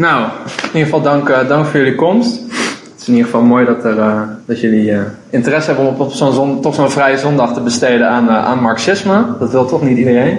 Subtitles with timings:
[0.00, 2.40] Nou, in ieder geval dank, uh, dank voor jullie komst.
[2.90, 6.00] Het is in ieder geval mooi dat, er, uh, dat jullie uh, interesse hebben om
[6.00, 9.24] op zo'n toch zo'n vrije zondag te besteden aan, aan marxisme.
[9.38, 10.38] Dat wil toch niet iedereen.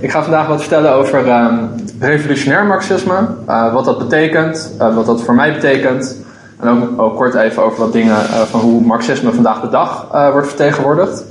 [0.00, 1.70] Ik ga vandaag wat vertellen over um,
[2.00, 3.28] revolutionair marxisme.
[3.46, 6.16] wat dat betekent, wat dat voor mij betekent.
[6.60, 8.16] En ook, ook kort even over wat dingen
[8.50, 11.24] van hoe marxisme vandaag de dag wordt vertegenwoordigd.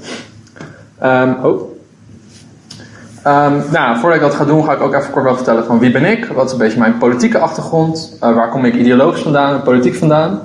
[1.04, 1.75] Um, oh.
[3.28, 5.80] Um, nou, voordat ik dat ga doen, ga ik ook even kort wel vertellen van
[5.80, 9.22] wie ben ik, wat is een beetje mijn politieke achtergrond, uh, waar kom ik ideologisch
[9.22, 10.40] vandaan en politiek vandaan.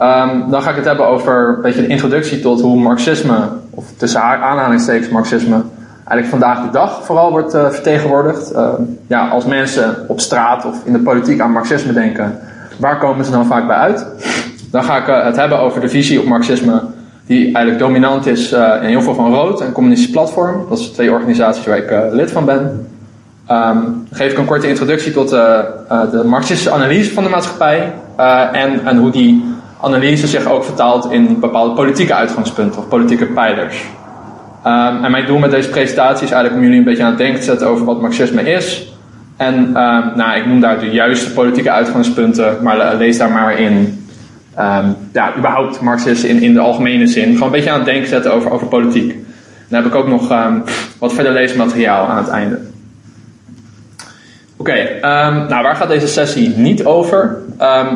[0.00, 3.84] Um, dan ga ik het hebben over een beetje de introductie tot hoe marxisme, of
[3.96, 5.62] tussen aanhalingstekens marxisme,
[5.94, 8.52] eigenlijk vandaag de dag vooral wordt uh, vertegenwoordigd.
[8.52, 8.68] Uh,
[9.06, 12.38] ja, als mensen op straat of in de politiek aan marxisme denken,
[12.78, 14.06] waar komen ze dan vaak bij uit?
[14.70, 16.82] Dan ga ik uh, het hebben over de visie op marxisme
[17.26, 20.66] die eigenlijk dominant is uh, in heel veel van Rood, een communistisch platform.
[20.68, 22.86] Dat zijn twee organisaties waar ik uh, lid van ben.
[23.46, 25.58] Dan geef ik een korte introductie tot uh,
[26.10, 27.92] de marxistische analyse van de maatschappij
[28.52, 29.44] en, en hoe die
[29.80, 33.84] analyse zich ook vertaalt in bepaalde politieke uitgangspunten of politieke pijlers.
[34.66, 37.18] Um, en mijn doel met deze presentatie is eigenlijk om jullie een beetje aan het
[37.18, 38.92] denken te zetten over wat marxisme is.
[39.36, 44.01] En um, nou, ik noem daar de juiste politieke uitgangspunten, maar lees daar maar in
[44.58, 47.32] um, ja, überhaupt Marxisten in, in de algemene zin.
[47.32, 49.16] Gewoon een beetje aan het denken zetten over, over politiek.
[49.68, 50.62] Dan heb ik ook nog um,
[50.98, 52.60] wat verder leesmateriaal aan het einde.
[54.56, 57.40] Oké, um, nou waar gaat deze sessie niet over?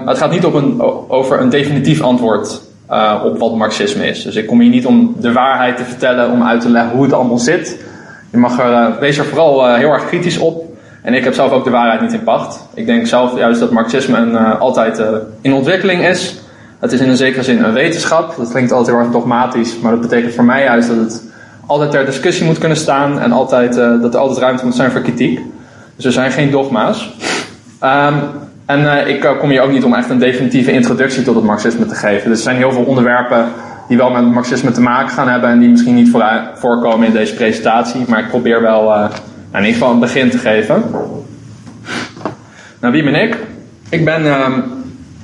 [0.06, 4.22] het gaat niet op een, over een definitief antwoord uh, op wat Marxisme is.
[4.22, 7.04] Dus ik kom hier niet om de waarheid te vertellen, om uit te leggen hoe
[7.04, 7.84] het allemaal zit.
[8.30, 10.64] Je mag er, uh, wees er vooral uh, heel erg kritisch op.
[11.02, 12.66] En ik heb zelf ook de waarheid niet in pacht.
[12.74, 15.02] Ik denk zelf juist dat Marxisme een, altijd
[15.40, 16.40] in ontwikkeling is.
[16.78, 18.34] Het is in een zekere zin een wetenschap.
[18.36, 21.22] Dat klinkt altijd heel erg dogmatisch, maar dat betekent voor mij juist dat het
[21.66, 24.90] altijd ter discussie moet kunnen staan en altijd, uh, dat er altijd ruimte moet zijn
[24.90, 25.40] voor kritiek.
[25.96, 27.14] Dus er zijn geen dogma's.
[27.82, 28.14] Um,
[28.66, 31.44] en uh, ik uh, kom hier ook niet om echt een definitieve introductie tot het
[31.44, 32.30] marxisme te geven.
[32.30, 33.46] Er zijn heel veel onderwerpen
[33.88, 36.10] die wel met het marxisme te maken gaan hebben en die misschien niet
[36.54, 38.04] voorkomen in deze presentatie.
[38.08, 39.10] Maar ik probeer wel nou,
[39.52, 40.82] in ieder geval een begin te geven.
[42.80, 43.36] Nou, wie ben ik?
[43.88, 44.75] Ik ben um,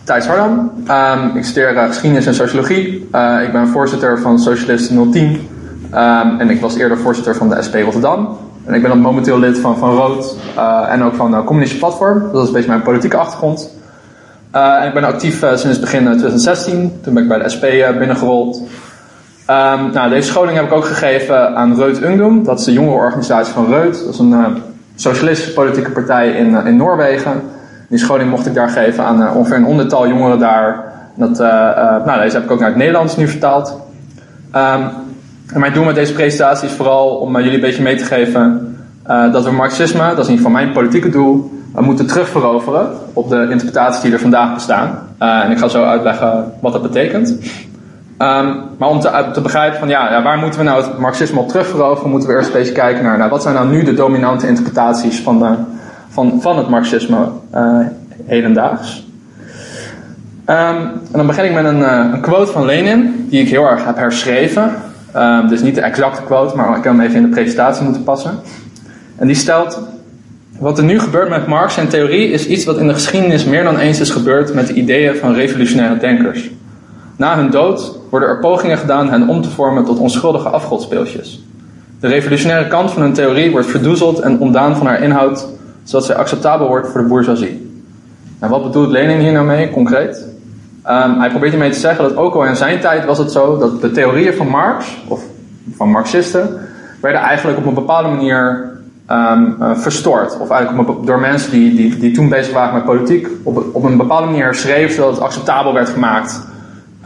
[0.05, 0.73] Thijs Hardam.
[0.91, 3.09] Um, ik studeer uh, geschiedenis en sociologie.
[3.15, 5.25] Uh, ik ben voorzitter van Socialisten 010.
[5.25, 8.39] Um, en ik was eerder voorzitter van de SP Rotterdam.
[8.65, 12.33] En ik ben momenteel lid van Van Rood uh, en ook van Communistische Platform.
[12.33, 13.71] Dat is een beetje mijn politieke achtergrond.
[14.51, 17.01] en ik ben actief sinds begin 2016.
[17.03, 17.65] Toen ben ik bij de SP
[17.99, 18.57] binnengerold.
[18.57, 22.45] Um, nou, deze scholing heb ik ook gegeven aan Reut Ungdom.
[22.45, 24.05] Dat is de jongerenorganisatie van Reut.
[24.05, 24.63] Dat is een
[24.95, 27.43] socialistische politieke partij in, in Noorwegen.
[27.93, 30.85] Die scholing mocht ik daar geven aan uh, ongeveer een honderdtal jongeren daar.
[31.15, 33.81] Dat, uh, uh, nou, deze heb ik ook naar het Nederlands nu vertaald.
[34.55, 34.91] Um,
[35.53, 38.77] en mijn doel met deze presentatie is vooral om jullie een beetje mee te geven
[39.33, 43.47] dat we marxisme, dat is in ieder geval mijn politieke doel, moeten terugveroveren op de
[43.51, 44.99] interpretaties die er vandaag bestaan.
[45.19, 47.29] en ik ga zo uitleggen wat dat betekent.
[48.19, 51.41] Um, maar om te, te, begrijpen van ja, ja, waar moeten we nou het marxisme
[51.41, 53.95] op terugveroveren, moeten we eerst een beetje kijken naar nou, wat zijn nou nu de
[53.95, 55.55] dominante interpretaties van de,
[56.13, 57.79] van, van het marxisme uh,
[58.25, 59.07] hedendaags.
[60.47, 63.65] Um, en dan begin ik met een, uh, een, quote van Lenin, die ik heel
[63.65, 64.71] erg heb herschreven.
[65.17, 68.03] Um, dus niet de exacte quote, maar ik kan hem even in de presentatie moeten
[68.03, 68.39] passen.
[69.17, 69.81] En die stelt:
[70.59, 73.65] Wat er nu gebeurt met Marx en theorie is iets wat in de geschiedenis meer
[73.65, 76.51] dan eens is gebeurd met de ideeën van revolutionaire denkers.
[77.17, 81.45] Na hun dood worden er pogingen gedaan hen om te vormen tot onschuldige afgodspeeltjes.
[82.01, 85.47] De revolutionaire kant van hun theorie wordt verdoezeld en ontdaan van haar inhoud
[85.85, 87.83] zodat zij acceptabel wordt voor de bourgeoisie.
[88.39, 90.27] En wat bedoelt Lenin hier nou mee, concreet?
[90.87, 93.59] Um, hij probeert hiermee te zeggen dat ook al in zijn tijd was het zo
[93.59, 95.25] dat de theorieën van Marx, of
[95.77, 96.61] van Marxisten,
[97.01, 98.71] werden eigenlijk op een bepaalde manier
[99.11, 100.39] um, uh, verstoord.
[100.39, 103.97] Of eigenlijk door mensen die, die, die toen bezig waren met politiek, op, op een
[103.97, 106.47] bepaalde manier schreef zodat het acceptabel werd gemaakt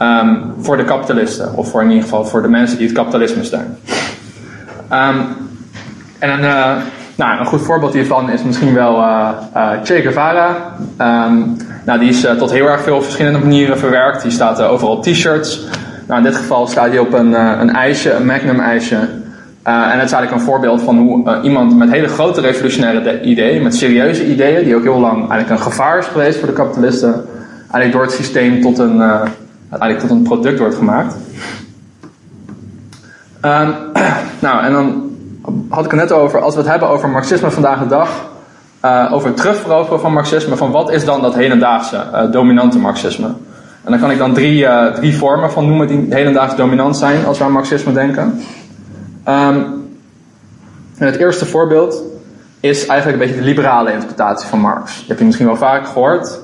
[0.01, 1.53] um, voor de kapitalisten.
[1.53, 3.77] Of voor in ieder geval voor de mensen die het kapitalisme steunen.
[6.19, 6.75] en dan, uh,
[7.17, 10.75] nou, een goed voorbeeld hiervan is misschien wel uh, uh, Che Guevara.
[11.01, 14.21] Um, nou, die is uh, tot heel erg veel verschillende manieren verwerkt.
[14.21, 15.67] Die staat overal op t-shirts.
[16.07, 18.95] Nou, in dit geval staat hij op een, een ijsje, een Magnum ijsje.
[19.63, 23.75] en het is eigenlijk een voorbeeld van hoe iemand met hele grote revolutionaire ideeën, met
[23.75, 27.25] serieuze ideeën, die ook heel lang eigenlijk een gevaar is geweest voor de kapitalisten,
[27.59, 29.01] eigenlijk door het systeem tot een,
[29.69, 31.15] eigenlijk tot een product wordt gemaakt.
[33.41, 33.75] Um,
[34.45, 35.06] nou, en dan
[35.69, 38.29] had ik het net over, als we het hebben over marxisme vandaag de dag,
[38.85, 43.27] uh, over het terugveroveren van marxisme, van wat is dan dat hedendaagse uh, dominante marxisme?
[43.83, 47.25] En daar kan ik dan drie, uh, drie vormen van noemen die hedendaags dominant zijn
[47.25, 48.41] als we aan marxisme denken.
[49.23, 52.01] En het eerste voorbeeld
[52.59, 54.97] is eigenlijk een beetje de liberale interpretatie van Marx.
[54.99, 56.39] Dat heb je misschien wel vaak gehoord.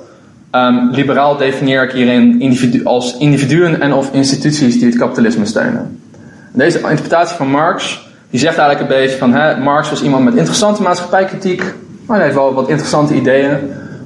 [0.51, 5.99] Um, liberaal definieer ik hierin individu als individuen en of instituties die het kapitalisme steunen.
[6.51, 10.35] Deze interpretatie van Marx, die zegt eigenlijk een beetje van, hè, Marx was iemand met
[10.35, 11.63] interessante maatschappijkritiek,
[12.05, 13.57] maar hij heeft wel wat interessante ideeën.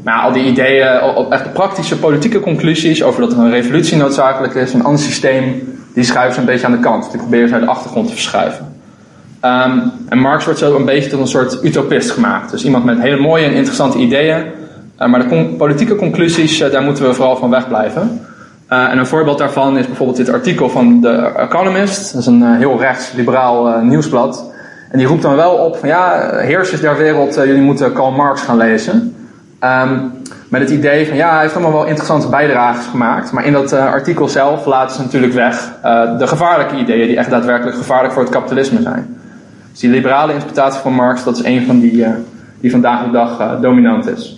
[0.04, 4.54] Maar al die ideeën, op echt praktische politieke conclusies over dat er een revolutie noodzakelijk
[4.54, 7.12] is, een ander systeem, die schuiven ze een beetje aan de kant.
[7.12, 8.76] Die proberen ze naar de achtergrond te verschuiven.
[9.42, 12.52] Um, en Marx wordt zo een beetje tot een soort utopist gemaakt.
[12.52, 14.46] Dus iemand met hele mooie en interessante ideeën,
[15.00, 18.26] uh, maar de politieke conclusies, uh, daar moeten we vooral van wegblijven.
[18.70, 22.12] Uh, en een voorbeeld daarvan is bijvoorbeeld dit artikel van The Economist.
[22.12, 24.52] Dat is een heel rechts-liberaal nieuwsblad.
[24.92, 28.42] En die roept dan wel op van ja, heersers der wereld, jullie moeten Karl Marx
[28.42, 29.16] gaan lezen.
[29.64, 30.12] Um,
[30.50, 33.32] met het idee van ja, hij heeft allemaal wel interessante bijdrages gemaakt.
[33.32, 35.74] Maar in dat artikel zelf laten ze natuurlijk weg
[36.18, 39.18] de gevaarlijke ideeën die echt daadwerkelijk gevaarlijk voor het kapitalisme zijn.
[39.72, 42.06] Dus die liberale interpretatie van Marx, dat is een van die
[42.60, 44.38] die vandaag de dag dominant is.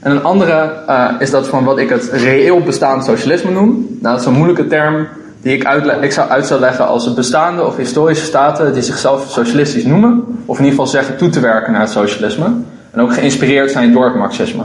[0.00, 0.72] En een andere
[1.18, 3.98] is dat van wat ik het reëel bestaand socialisme noem.
[4.00, 5.06] Nou, dat is een moeilijke term
[5.42, 5.62] die ik,
[6.00, 10.24] ik zou uit zou leggen als bestaande of historische staten die zichzelf socialistisch noemen.
[10.46, 12.46] Of in ieder geval zeggen toe te werken naar het socialisme.
[12.90, 14.64] En ook geïnspireerd zijn door het marxisme.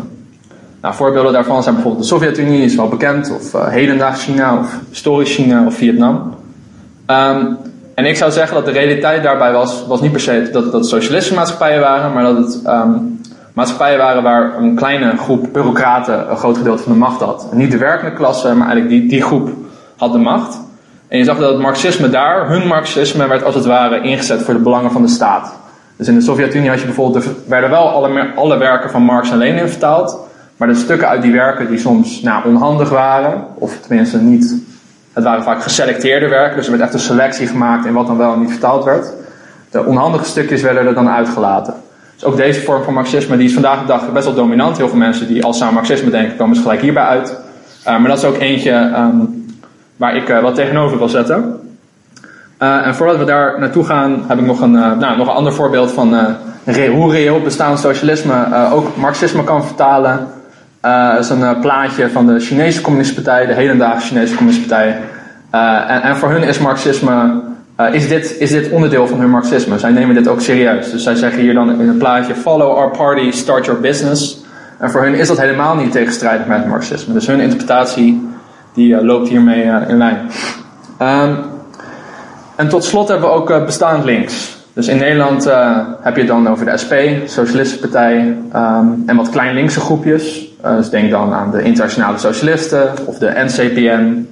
[0.81, 4.79] Nou, voorbeelden daarvan zijn bijvoorbeeld de Sovjet-Unie, is wel bekend, of uh, hedendaags China, of
[4.89, 6.33] historisch China, of Vietnam.
[7.07, 7.57] Um,
[7.95, 10.73] en ik zou zeggen dat de realiteit daarbij was, was niet per se dat, dat
[10.73, 13.21] het socialistische maatschappijen waren, maar dat het um,
[13.55, 17.47] maatschappijen waren waar een kleine groep bureaucraten een groot gedeelte van de macht had.
[17.51, 19.49] Niet de werkende klasse, maar eigenlijk die, die groep
[19.97, 20.59] had de macht.
[21.07, 24.53] En je zag dat het marxisme daar, hun marxisme, werd als het ware ingezet voor
[24.53, 25.53] de belangen van de staat.
[25.95, 29.31] Dus in de Sovjet-Unie had je bijvoorbeeld, er werden wel alle, alle werken van Marx
[29.31, 30.19] en Lenin vertaald,
[30.57, 34.55] maar de stukken uit die werken die soms nou, onhandig waren, of tenminste niet,
[35.13, 38.17] het waren vaak geselecteerde werken, dus er werd echt een selectie gemaakt in wat dan
[38.17, 39.13] wel en niet vertaald werd.
[39.71, 41.73] De onhandige stukjes werden er dan uitgelaten.
[42.25, 44.77] Ook deze vorm van marxisme die is vandaag de dag best wel dominant.
[44.77, 47.39] Heel veel mensen die als ze marxisme denken, komen ze gelijk hierbij uit.
[47.87, 49.45] Uh, maar dat is ook eentje um,
[49.95, 51.59] waar ik uh, wat tegenover wil zetten.
[52.59, 55.53] Uh, en voordat we daar naartoe gaan, heb ik nog een, nou, nog een ander
[55.53, 56.35] voorbeeld van
[56.91, 60.27] hoe reëel bestaand socialisme ook marxisme kan vertalen.
[60.81, 65.01] dat is een plaatje van de Chinese Communistische Partij, de hedendaagse Chinese Communistische Partij.
[65.87, 67.41] En, en, voor hun is marxisme,
[67.91, 69.79] is, dit, is dit onderdeel van hun marxisme.
[69.79, 70.91] Zij nemen dit ook serieus.
[70.91, 74.43] Dus zij zeggen hier dan in het plaatje, follow our party, start your business.
[74.79, 77.13] En voor hun is dat helemaal niet tegenstrijdig met het marxisme.
[77.13, 78.29] Dus hun interpretatie
[78.73, 80.29] die loopt hiermee in lijn.
[81.01, 81.37] Um,
[82.55, 84.57] en tot slot hebben we ook bestaand links.
[84.73, 85.43] Dus in Nederland
[86.01, 86.93] heb je het dan over de SP,
[87.25, 90.47] Socialistische Partij, um, en wat klein linkse groepjes.
[90.61, 94.27] Dus denk dan aan de Internationale Socialisten of de NCPN,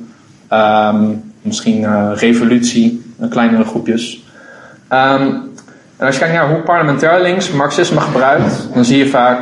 [0.53, 4.23] um, misschien Revolutie, kleinere groepjes.
[4.89, 5.51] Um,
[5.97, 9.39] en als je kijkt naar hoe parlementair links marxisme gebruikt, dan zie je vaak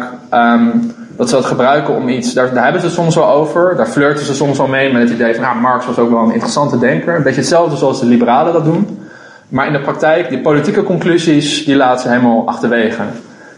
[1.18, 4.25] dat ze dat gebruiken om iets, daar, hebben ze het soms wel over, daar flirten
[4.25, 6.80] ze soms wel mee met het idee van, nou, Marx was ook wel een interessante
[6.80, 7.16] denker.
[7.16, 9.00] Een beetje hetzelfde zoals de liberalen dat doen.
[9.48, 13.01] Maar in de praktijk, die politieke conclusies, die laten ze helemaal achterwege.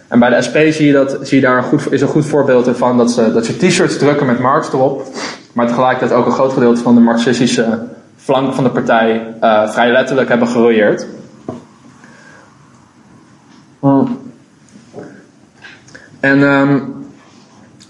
[0.08, 2.26] En bij de SP zie je, dat, zie je daar een goed, is een goed
[2.26, 5.08] voorbeeld ervan dat ze, dat ze t-shirts drukken met Marx erop.
[5.54, 7.80] Maar tegelijkertijd ook een groot gedeelte van de marxistische
[8.24, 11.08] flank van de partij uh, vrij letterlijk hebben gerooieerd.
[16.20, 17.06] En um,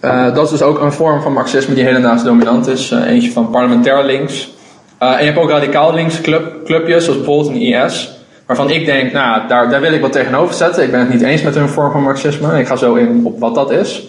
[0.01, 2.91] uh, dat is dus ook een vorm van marxisme die hedendaags dominant is.
[2.91, 4.51] Uh, eentje van parlementair links.
[4.97, 8.11] En je hebt ook radicaal links club, clubjes, zoals bijvoorbeeld een IS.
[8.45, 10.83] Waarvan ik denk, nou, daar, daar wil ik wat tegenover zetten.
[10.83, 12.59] Ik ben het niet eens met hun vorm van marxisme.
[12.59, 14.07] Ik ga zo in op wat dat is.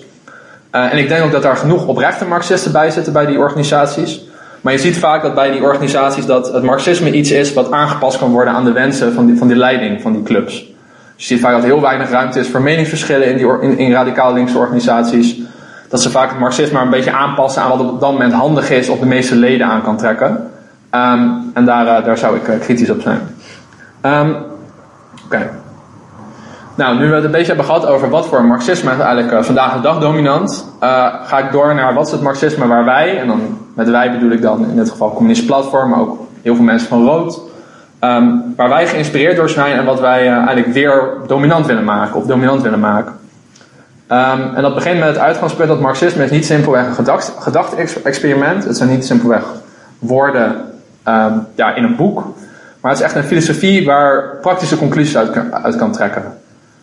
[0.70, 4.23] en ik denk ook dat daar genoeg oprechte marxisten bij zitten bij die organisaties.
[4.64, 8.18] Maar je ziet vaak dat bij die organisaties dat het marxisme iets is wat aangepast
[8.18, 10.52] kan worden aan de wensen van die, van die leiding van die clubs.
[11.16, 13.78] Dus je ziet vaak dat er heel weinig ruimte is voor meningsverschillen in, die, in,
[13.78, 15.40] in radicaal linkse organisaties
[15.88, 18.88] dat ze vaak het marxisme een beetje aanpassen aan wat op dat moment handig is
[18.88, 20.50] of de meeste leden aan kan trekken.
[20.90, 23.20] Um, en daar, uh, daar zou ik uh, kritisch op zijn.
[24.02, 24.36] Um,
[25.24, 25.50] Oké.
[26.74, 29.42] Nou, nu we het een beetje hebben gehad over wat voor marxisme is eigenlijk uh,
[29.42, 30.74] vandaag de dag dominant,
[31.24, 34.30] ga ik door naar wat is het marxisme waar wij, en dan met wij bedoel
[34.30, 37.40] ik dan in dit geval communistisch platform, maar ook heel veel mensen van Rood,
[38.00, 42.26] um, waar wij geïnspireerd door zijn en wat wij eigenlijk weer dominant willen maken of
[42.26, 43.12] dominant willen maken.
[44.08, 48.64] Um, en dat begint met het uitgangspunt dat Marxisme is niet simpelweg een gedachte-experiment.
[48.64, 49.44] Het zijn niet simpelweg
[49.98, 50.56] woorden
[51.08, 52.24] um, ja, in een boek.
[52.80, 56.22] Maar het is echt een filosofie waar praktische conclusies uit, uit kan trekken.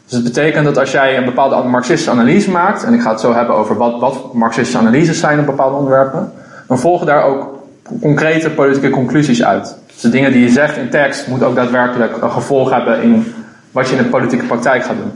[0.05, 3.19] Dus het betekent dat als jij een bepaalde marxistische analyse maakt, en ik ga het
[3.19, 6.31] zo hebben over wat, wat marxistische analyses zijn op bepaalde onderwerpen,
[6.71, 7.63] dan volgen daar ook
[8.01, 9.75] concrete politieke conclusies uit.
[9.87, 13.33] Dus de dingen die je zegt in tekst moeten ook daadwerkelijk een gevolg hebben in
[13.71, 15.11] wat je in de politieke praktijk gaat doen.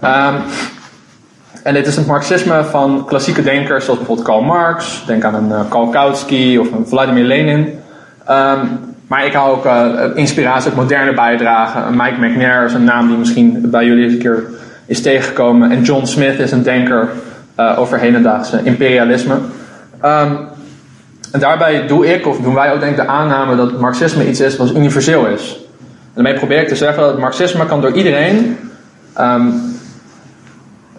[0.00, 0.34] Ehm,
[1.62, 5.04] en dit is het marxisme van klassieke denkers zoals bijvoorbeeld Karl Marx.
[5.06, 7.78] Denk aan een uh, Karl Kautsky of een Vladimir Lenin.
[8.26, 8.66] Ehm,
[9.06, 11.96] maar ik hou ook uh, inspiratie uit moderne bijdragen.
[11.96, 14.44] Mike McNair is een naam die misschien bij jullie eens een keer
[14.86, 15.70] is tegengekomen.
[15.70, 17.08] En John Smith is een denker
[17.58, 19.34] uh, over hedendaagse imperialisme.
[20.04, 20.58] Um,
[21.32, 24.40] en daarbij doe ik, of doen wij ook denk ik de aanname dat marxisme iets
[24.40, 25.58] is wat universeel is.
[25.80, 28.58] En daarmee probeer ik te zeggen dat marxisme kan door iedereen
[29.18, 29.70] um,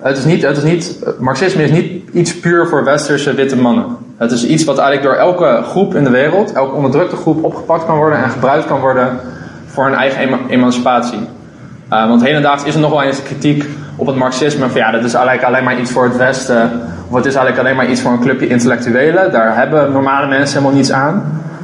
[0.01, 3.85] het is niet, het is niet, Marxisme is niet iets puur voor westerse witte mannen.
[4.17, 7.85] Het is iets wat eigenlijk door elke groep in de wereld, elke onderdrukte groep, opgepakt
[7.85, 9.19] kan worden en gebruikt kan worden
[9.65, 11.19] voor een eigen emancipatie.
[11.19, 13.65] Uh, want hedendaags is er nog wel eens kritiek
[14.01, 16.71] op het Marxisme van ja, dat is eigenlijk alleen maar iets voor het Westen,
[17.09, 19.31] of het is eigenlijk alleen maar iets voor een clubje intellectuelen.
[19.31, 21.13] Daar hebben normale mensen helemaal niets aan.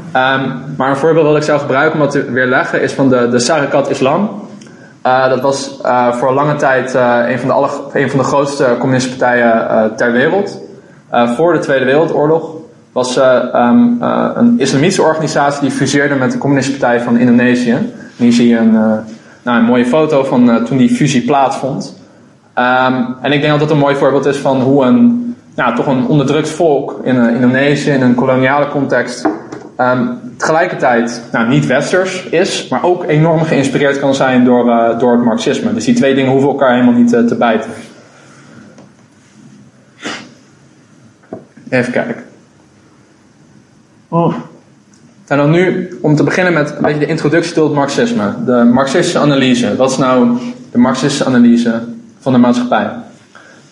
[0.08, 3.30] Um, maar een voorbeeld dat ik zou gebruiken om dat te weerleggen is van de,
[3.30, 4.30] de Sarakat Islam.
[5.06, 8.26] Uh, dat was uh, voor lange tijd uh, een, van de alle, een van de
[8.26, 10.62] grootste communistische partijen ter wereld.
[11.12, 12.52] voor de Tweede Wereldoorlog
[12.92, 13.98] was um,
[14.36, 17.94] een islamitische organisatie die fuseerde met de Communistische Partij van Indonesië.
[18.16, 18.72] Hier zie je een,
[19.44, 22.06] nou, een mooie foto van toen die fusie plaatsvond.
[22.58, 25.88] Um, en ik denk dat dat een mooi voorbeeld is van hoe een, nou, toch
[25.88, 29.28] een onderdrukt volk in Indonesië in een koloniale context
[29.80, 35.12] Um, tegelijkertijd nou, niet westers is, maar ook enorm geïnspireerd kan zijn door, uh, door
[35.12, 35.74] het marxisme.
[35.74, 37.70] Dus die twee dingen hoeven elkaar helemaal niet uh, te bijten.
[41.70, 42.24] Even kijken.
[44.08, 44.36] Oh.
[45.28, 48.34] En dan nu, om te beginnen met een beetje de introductie tot het marxisme.
[48.46, 49.76] De marxistische analyse.
[49.76, 50.38] Wat is nou
[50.72, 51.82] de marxistische analyse
[52.28, 52.90] van de maatschappij?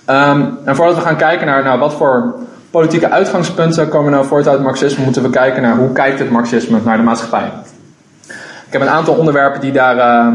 [0.09, 2.35] Um, en voordat we gaan kijken naar nou, wat voor
[2.71, 6.29] politieke uitgangspunten komen nou voort uit het marxisme, moeten we kijken naar hoe kijkt het
[6.29, 7.51] marxisme naar de maatschappij.
[8.67, 10.25] Ik heb een aantal onderwerpen die daar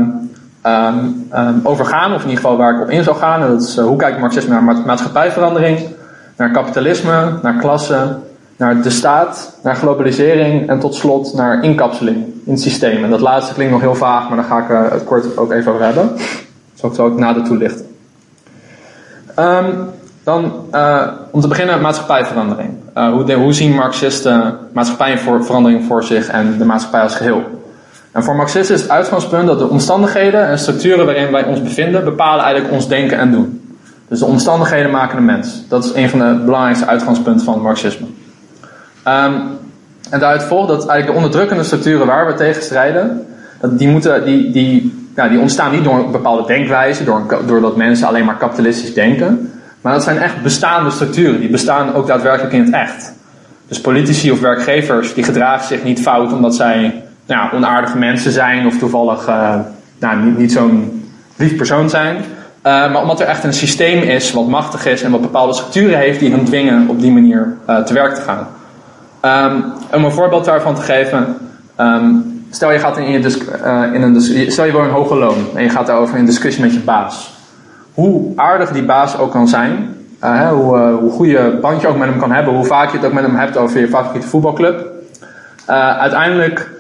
[0.63, 1.29] um,
[1.63, 3.41] over gaan, of in ieder geval waar ik op in zou gaan.
[3.41, 5.79] dat is uh, hoe kijkt het marxisme naar maatschappijverandering,
[6.37, 8.17] naar kapitalisme, naar klasse,
[8.57, 13.05] naar de staat, naar globalisering en tot slot naar inkapseling in het systeem.
[13.05, 15.53] En dat laatste klinkt nog heel vaag, maar daar ga ik uh, het kort ook
[15.53, 16.11] even over hebben.
[16.75, 17.90] Zal ik zo ook nader toelichten.
[19.41, 19.91] Um,
[20.25, 22.71] dan, uh, om te beginnen, maatschappijverandering.
[22.97, 27.43] Uh, hoe, hoe, zien Marxisten maatschappijverandering voor zich en de maatschappij als geheel?
[28.13, 32.05] En voor Marxisten is het uitgangspunt dat de omstandigheden en structuren waarin wij ons bevinden
[32.05, 33.75] bepalen eigenlijk ons denken en doen.
[34.09, 35.63] Dus de omstandigheden maken de mens.
[35.69, 38.07] Dat is een van de belangrijkste uitgangspunten van Marxisme.
[39.09, 39.59] Um,
[40.11, 43.27] en daaruit volgt dat eigenlijk de onderdrukkende structuren waar we tegen strijden,
[43.61, 48.07] dat die, moeten, die, die, die ontstaan niet door een bepaalde denkwijze, door, doordat mensen
[48.07, 49.53] alleen maar kapitalistisch denken.
[49.81, 51.41] Maar dat zijn echt bestaande structuren.
[51.41, 53.13] Die bestaan ook daadwerkelijk in het echt.
[53.69, 58.67] Dus politici of werkgevers die gedragen zich niet fout omdat zij nou, onaardige mensen zijn
[58.67, 59.55] of toevallig uh,
[59.99, 61.05] nou, niet, niet zo'n
[61.37, 62.17] lief persoon zijn.
[62.17, 62.23] Uh,
[62.63, 66.21] maar omdat er echt een systeem is wat machtig is en wat bepaalde structuren heeft
[66.21, 68.47] die hen dwingen op die manier uh, te werk te gaan.
[69.23, 71.37] Um, om een voorbeeld daarvan te geven.
[71.81, 73.19] Um, stel je gaat in, je
[73.93, 76.75] in een, stel je wil een hoge loon en je gaat daarover in discussie met
[76.75, 77.39] je baas
[77.95, 81.97] hoe aardig die baas ook kan zijn, uh, hoe, uh, hoe goed je bandje ook
[81.97, 84.29] met hem kan hebben, hoe vaak je het ook met hem hebt over je favoriete
[84.29, 84.87] voetbalclub.
[85.69, 86.71] Uh, uiteindelijk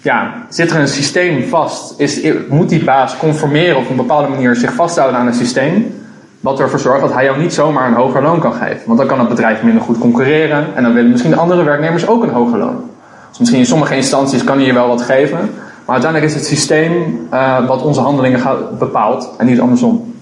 [0.00, 2.00] ja, zit er een systeem vast.
[2.00, 5.94] Is, moet die baas conformeren op een bepaalde manier zich vasthouden aan een systeem.
[6.40, 8.80] Wat ervoor zorgt dat hij jou niet zomaar een hoger loon kan geven.
[8.86, 10.66] Want dan kan het bedrijf minder goed concurreren.
[10.74, 12.90] En dan willen misschien de andere werknemers ook een hoger loon.
[13.36, 15.38] Dus misschien in sommige instanties kan hij je wel wat geven.
[15.84, 20.14] Maar uiteindelijk is het systeem uh, wat onze handelingen gaat, bepaalt en niet andersom.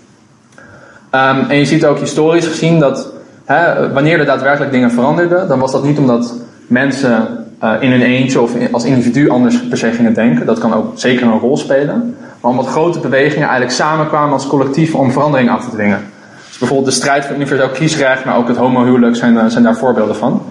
[1.10, 3.12] Um, en je ziet ook historisch gezien dat
[3.44, 6.34] hè, wanneer er daadwerkelijk dingen veranderden, dan was dat niet omdat
[6.66, 10.46] mensen uh, in hun eentje of als individu anders per se gingen denken.
[10.46, 12.16] Dat kan ook zeker een rol spelen.
[12.40, 16.00] Maar omdat grote bewegingen eigenlijk samenkwamen als collectief om verandering af te dwingen.
[16.48, 19.76] Dus bijvoorbeeld de strijd voor universeel kiesrecht, maar ook het homohuwelijk zijn, uh, zijn daar
[19.76, 20.42] voorbeelden van.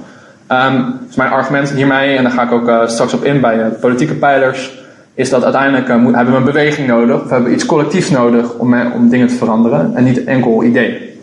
[0.51, 3.55] Um, dus mijn argument hiermee, en daar ga ik ook uh, straks op in bij
[3.55, 4.81] de politieke pijlers,
[5.13, 8.91] is dat uiteindelijk uh, hebben we een beweging nodig, of hebben iets collectiefs nodig om,
[8.91, 11.19] om dingen te veranderen en niet enkel idee.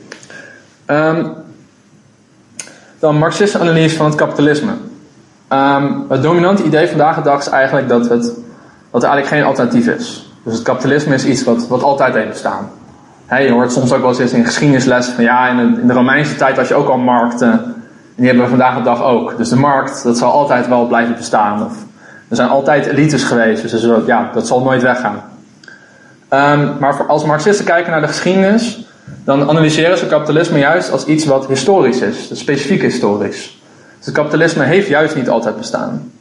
[0.86, 1.32] Um,
[2.98, 4.72] dan marxistische analyse van het kapitalisme.
[5.52, 8.22] Um, het dominante idee vandaag de dag is eigenlijk dat, het,
[8.90, 10.32] dat er eigenlijk geen alternatief is.
[10.44, 12.70] Dus het kapitalisme is iets wat, wat altijd heeft bestaan.
[13.38, 16.36] Je hoort soms ook wel eens in geschiedenisles van ja, in de, in de Romeinse
[16.36, 17.74] tijd had je ook al markten.
[18.20, 19.36] Die hebben we vandaag de dag ook.
[19.36, 21.60] Dus de markt, dat zal altijd wel blijven bestaan.
[22.28, 25.22] Er zijn altijd elites geweest, dus dat, ja, dat zal nooit weggaan.
[26.30, 28.84] Um, maar als Marxisten kijken naar de geschiedenis,
[29.24, 33.60] dan analyseren ze kapitalisme juist als iets wat historisch is, dus specifiek historisch.
[33.96, 36.12] Dus het kapitalisme heeft juist niet altijd bestaan.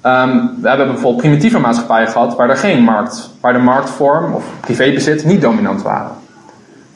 [0.00, 4.44] Ehm, we hebben bijvoorbeeld primitieve maatschappijen gehad waar er geen markt, waar de marktvorm of
[4.60, 6.12] privébezit niet dominant waren.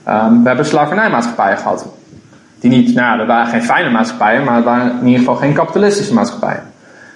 [0.05, 1.87] Ehm, we hebben slavernijmaatschappijen gehad.
[2.65, 5.53] Die niet, nou, er waren geen fijne maatschappijen, maar het waren in ieder geval geen
[5.53, 6.63] kapitalistische maatschappijen.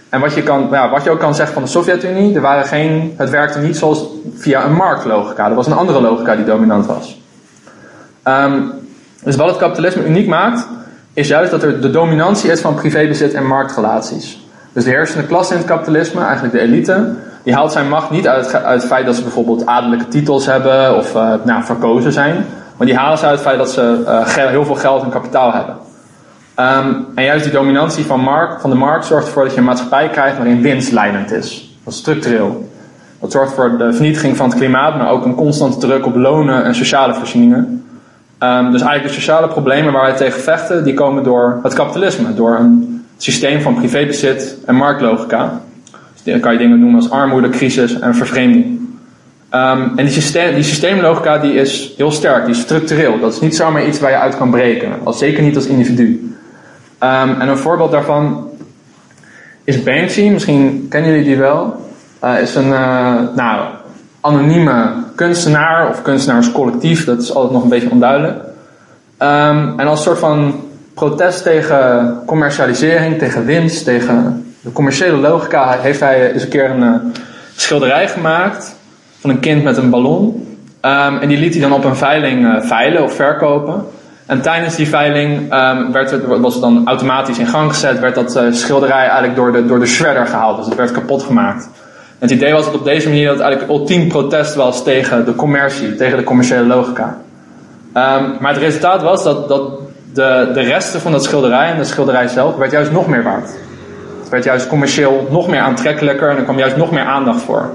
[0.09, 2.65] En wat je, kan, ja, wat je ook kan zeggen van de Sovjet-Unie, er waren
[2.65, 5.49] geen, het werkte niet zoals via een marktlogica.
[5.49, 7.21] Er was een andere logica die dominant was.
[8.23, 8.61] Ehm,
[9.25, 10.69] dus wat het kapitalisme uniek maakt,
[11.13, 14.47] is juist dat er de dominantie is van privébezit en marktrelaties.
[14.73, 18.29] Dus de heersende klasse in het kapitalisme, eigenlijk de elite, die haalt zijn macht niet
[18.29, 22.47] uit, uit het feit dat ze bijvoorbeeld adellijke titels hebben of uh, nou, verkozen zijn.
[22.79, 25.53] Maar die halen ze uit het feit dat ze uh, heel veel geld en kapitaal
[25.53, 25.75] hebben.
[26.57, 29.65] Um, en juist die dominantie van, markt, van de markt zorgt ervoor dat je een
[29.65, 31.77] maatschappij krijgt waarin winst leidend is.
[31.85, 32.69] Dat is structureel.
[33.21, 36.65] Dat zorgt voor de vernietiging van het klimaat, maar ook een constante druk op lonen
[36.65, 37.85] en sociale voorzieningen.
[38.39, 42.35] Um, dus eigenlijk de sociale problemen waar wij tegen vechten, die komen door het kapitalisme,
[42.35, 45.61] door een systeem van privébezit en marktlogica.
[46.13, 48.81] Dus dan kan je dingen noemen als armoede, crisis en vervreemding.
[49.55, 53.19] Um, en die, systeem, die systeemlogica die is heel sterk, die is structureel.
[53.21, 56.37] Dat is niet zomaar iets waar je uit kan breken, als, zeker niet als individu.
[57.01, 58.51] Um, en een voorbeeld daarvan
[59.65, 61.87] is Banksy, misschien kennen jullie die wel.
[62.25, 63.65] Uh, is een uh, nou,
[64.21, 68.37] anonieme kunstenaar of kunstenaarscollectief, dat is altijd nog een beetje onduidelijk.
[69.19, 70.65] Um, en als soort van
[70.95, 76.83] protest tegen commercialisering, tegen winst, tegen de commerciële logica, heeft hij eens een keer een
[76.83, 76.95] uh,
[77.57, 78.77] schilderij gemaakt
[79.21, 80.47] van een kind met een ballon.
[80.83, 83.85] Um, en die liet hij dan op een veiling uh, veilen of verkopen.
[84.27, 88.15] En tijdens die veiling um, werd het, was het dan automatisch in gang gezet, werd
[88.15, 90.57] dat uh, schilderij eigenlijk door de, door de shredder gehaald.
[90.57, 91.69] Dus het werd kapot gemaakt.
[92.19, 95.35] Het idee was dat op deze manier dat het eigenlijk ultiem protest was tegen de
[95.35, 97.17] commercie, tegen de commerciële logica.
[97.95, 99.71] Um, maar het resultaat was dat, dat
[100.13, 103.51] de, de resten van dat schilderij en de schilderij zelf werd juist nog meer waard.
[104.21, 107.71] Het werd juist commercieel nog meer aantrekkelijker en er kwam juist nog meer aandacht voor.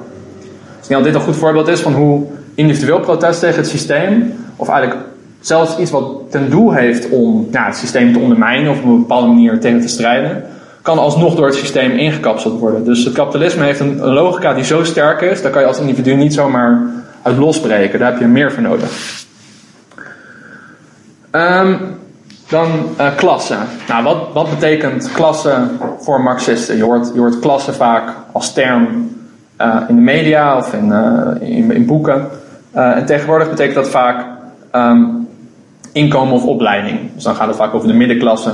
[0.83, 2.23] Ik denk dat dit een goed voorbeeld is van hoe
[2.55, 5.01] individueel protest tegen het systeem, of eigenlijk
[5.39, 9.27] zelfs iets wat ten doel heeft om het systeem te ondermijnen of op een bepaalde
[9.27, 10.43] manier tegen te strijden,
[10.81, 12.85] kan alsnog door het systeem ingekapseld worden.
[12.85, 16.15] Dus het kapitalisme heeft een, logica die zo sterk is, daar kan je als individu
[16.15, 16.81] niet zomaar
[17.21, 17.99] uit losbreken.
[17.99, 19.21] Daar heb je meer voor nodig.
[21.31, 21.79] Um,
[22.49, 22.67] dan
[22.99, 23.55] uh, klasse.
[23.87, 25.67] Nou, wat, wat betekent klasse
[25.99, 26.77] voor Marxisten?
[26.77, 29.11] Je hoort, je hoort klasse vaak als term
[29.87, 32.27] in de media of in, uh, in, in, boeken.
[32.71, 34.25] en tegenwoordig betekent dat vaak
[34.71, 35.27] um,
[35.91, 36.99] inkomen of opleiding.
[37.13, 38.51] Dus dan gaat het vaak over de middenklasse.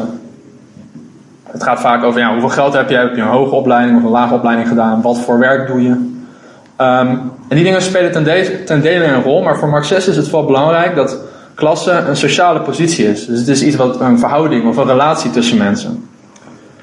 [1.51, 2.95] Het gaat vaak over ja, hoeveel geld heb je?
[2.95, 5.01] Heb je een hoge opleiding of een lage opleiding gedaan?
[5.01, 5.89] Wat voor werk doe je?
[5.89, 10.29] Um, en die dingen spelen ten, de dele een rol, maar voor Marxisten is het
[10.29, 11.17] wel belangrijk dat
[11.55, 13.25] klasse een sociale positie is.
[13.25, 16.09] Dus het is iets wat een verhouding of een relatie tussen mensen.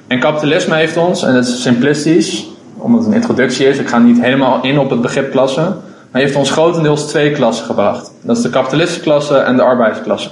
[0.06, 2.46] En kapitalisme heeft ons, en het is simplistisch,
[2.86, 5.60] omdat het een introductie is, ik ga niet helemaal in op het begrip klasse,
[6.10, 8.10] maar heeft ons grotendeels twee klassen gebracht.
[8.22, 10.30] Dat is de kapitalistische klasse en de arbeidersklasse.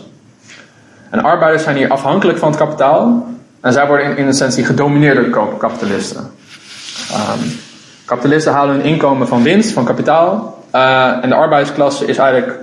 [1.10, 3.26] En arbeiders zijn hier afhankelijk van het kapitaal.
[3.60, 6.20] En zij worden in, in essentie gedomineerd door de kapitalisten.
[6.20, 7.50] Um,
[8.04, 10.58] kapitalisten halen hun inkomen van winst, van kapitaal.
[10.74, 12.58] Uh, en de arbeidersklasse is eigenlijk,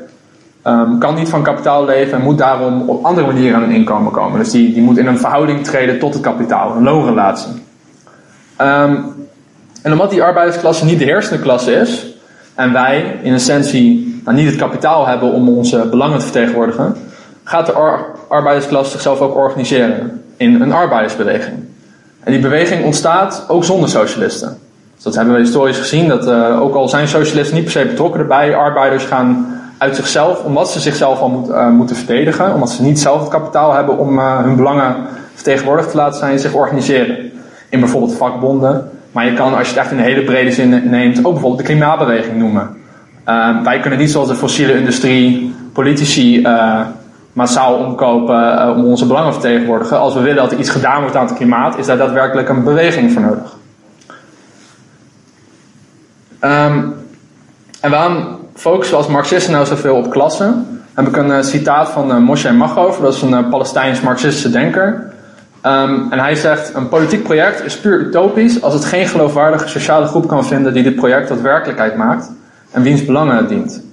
[0.68, 4.12] um, kan niet van kapitaal leven en moet daarom op andere manieren aan hun inkomen
[4.12, 4.40] komen.
[4.40, 7.52] Dus die, die moet in een verhouding treden tot het kapitaal, een loonrelatie.
[8.62, 9.11] Um,
[9.82, 12.06] en omdat die arbeidersklasse niet de heersende klasse is,
[12.56, 16.96] en wij in essentie nou, niet het kapitaal hebben om onze belangen te vertegenwoordigen,
[17.44, 21.58] gaat de ar arbeidersklasse zichzelf ook organiseren in een arbeidersbeweging.
[22.24, 24.58] En die beweging ontstaat ook zonder socialisten.
[24.96, 27.86] Dus dat hebben we historisch gezien, dat uh, ook al zijn socialisten niet per se
[27.86, 32.70] betrokken erbij, arbeiders gaan uit zichzelf, omdat ze zichzelf al moet, uh, moeten verdedigen, omdat
[32.70, 34.96] ze niet zelf het kapitaal hebben om uh, hun belangen
[35.34, 37.32] vertegenwoordigd te laten zijn, zich organiseren.
[37.70, 38.90] In bijvoorbeeld vakbonden.
[39.12, 41.58] Maar je kan, als je het echt in de hele brede zin neemt, ook bijvoorbeeld
[41.58, 42.78] de klimaatbeweging noemen.
[43.64, 46.44] wij kunnen niet zoals de fossiele industrie politici
[47.34, 50.00] massaal omkopen uh, om onze belangen te vertegenwoordigen.
[50.00, 52.64] Als we willen dat er iets gedaan wordt aan het klimaat, is daar daadwerkelijk een
[52.64, 53.56] beweging voor nodig.
[56.42, 56.94] Um,
[57.80, 60.82] en waarom focussen we als Marxisten nou zoveel op klassen?
[60.94, 65.11] Heb ik een citaat van uh, Moshe Machov, dat is een Palestijns-Marxistische denker.
[65.66, 70.06] Um, en hij zegt: Een politiek project is puur utopisch als het geen geloofwaardige sociale
[70.06, 72.32] groep kan vinden die dit project tot werkelijkheid maakt
[72.72, 73.84] en wiens belangen het dient.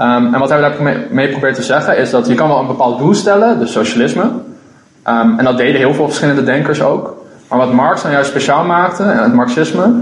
[0.00, 2.66] Um, en wat hij daarmee mee probeert te zeggen is dat je kan wel een
[2.66, 4.22] bepaald doel stellen, dus socialisme.
[4.22, 7.16] Um, en dat deden heel veel verschillende denkers ook.
[7.48, 9.92] Maar wat Marx nou juist speciaal maakte, en het marxisme,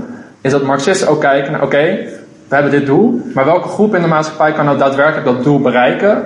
[0.41, 2.09] is dat Marxisten ook kijken oké,
[2.49, 5.61] we hebben dit doel, maar welke groep in de maatschappij kan nou daadwerkelijk dat doel
[5.61, 6.23] bereiken?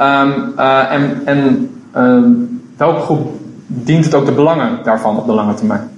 [0.00, 1.70] Uh, en en
[2.76, 3.39] welke groep
[3.72, 5.90] dient het ook de belangen daarvan op de lange termijn?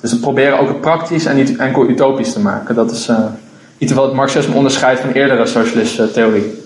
[0.00, 2.74] Dus we proberen ook het praktisch en niet enkel utopisch te maken.
[2.74, 3.18] Dat is uh,
[3.78, 6.64] iets wat het marxisme onderscheidt van eerdere socialistische theorie.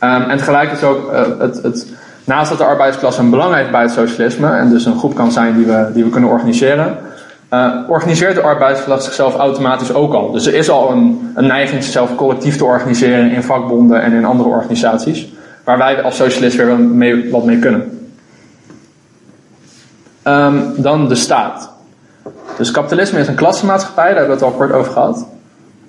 [0.00, 1.86] Um, en tegelijk is ook uh, het, het,
[2.24, 5.32] naast dat de arbeidsklasse een belang heeft bij het socialisme en dus een groep kan
[5.32, 6.96] zijn die we, die we kunnen organiseren,
[7.50, 10.30] uh, organiseert de arbeidsklasse zichzelf automatisch ook al.
[10.30, 14.24] Dus er is al een, een neiging zichzelf collectief te organiseren in vakbonden en in
[14.24, 15.32] andere organisaties,
[15.64, 18.03] waar wij als socialisten weer mee, wat mee kunnen.
[20.24, 21.70] Um, dan de staat.
[22.56, 25.26] Dus kapitalisme is een klassenmaatschappij, daar hebben we het al kort over gehad.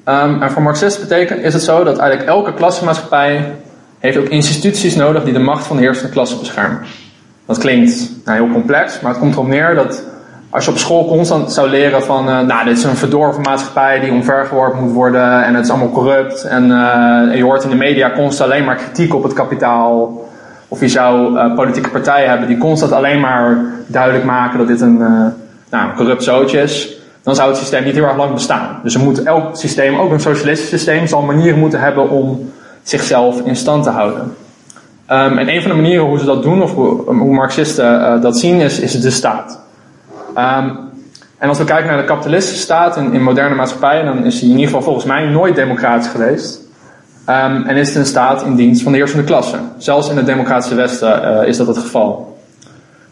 [0.05, 3.55] Um, en voor Marxisten betekent, is het zo dat eigenlijk elke klassenmaatschappij
[3.99, 6.79] heeft ook instituties nodig die de macht van de heersende klasse beschermen.
[7.45, 10.03] Dat klinkt nou, heel complex, maar het komt erop neer dat
[10.49, 13.99] als je op school constant zou leren van, uh, nou, dit is een verdorven maatschappij
[13.99, 17.69] die omvergeworpen moet worden en het is allemaal corrupt en, uh, en je hoort in
[17.69, 20.23] de media constant alleen maar kritiek op het kapitaal.
[20.75, 23.57] Of je zou uh, politieke partijen hebben die constant alleen maar
[23.87, 24.97] duidelijk maken dat dit een,
[25.69, 26.97] nou, een corrupt zootje is.
[27.23, 28.79] Dan zou het systeem niet heel erg lang bestaan.
[28.83, 32.51] Dus er moet elk systeem, ook een socialistisch systeem, zal manieren moeten hebben om
[32.83, 34.21] zichzelf in stand te houden.
[35.11, 38.21] Um, en een van de manieren hoe ze dat doen, of hoe, hoe Marxisten uh,
[38.21, 39.59] dat zien, is, is de staat.
[40.37, 40.77] Um,
[41.37, 44.49] en als we kijken naar de kapitalistische staat in, in, moderne maatschappijen, dan is die
[44.49, 46.59] in ieder geval volgens mij nooit democratisch geweest.
[47.29, 49.57] Um, en is het een staat in dienst van de heersende klasse.
[49.77, 52.37] Zelfs in het democratische Westen uh, is dat het geval.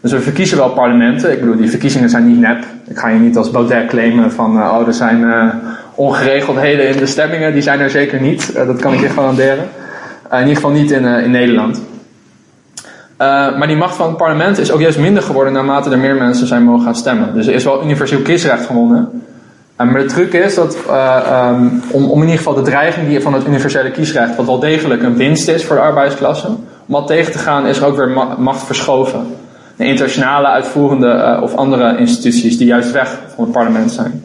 [0.00, 1.32] Dus we verkiezen wel parlementen.
[1.32, 2.64] Ik bedoel, die verkiezingen zijn niet nep.
[2.88, 5.54] Ik ga je niet als Baudet claimen van, uh, oh, er zijn uh,
[5.94, 7.52] ongeregeldheden in de stemmingen.
[7.52, 8.54] Die zijn er zeker niet.
[8.54, 9.68] Dat kan ik je garanderen.
[10.30, 11.82] in ieder geval niet in, in Nederland.
[13.18, 16.46] maar die macht van het parlement is ook juist minder geworden naarmate er meer mensen
[16.46, 17.34] zijn mogen gaan stemmen.
[17.34, 19.22] Dus er is wel universeel kiesrecht gewonnen.
[19.76, 23.34] Maar de truc is dat um, om, om in ieder geval de dreiging die van
[23.34, 26.48] het universele kiesrecht, wat wel degelijk een winst is voor de arbeidsklasse,
[26.86, 29.26] om dat tegen te gaan is er ook weer ma macht verschoven
[29.76, 34.22] de internationale uitvoerende uh, of andere instituties die juist weg van het parlement zijn.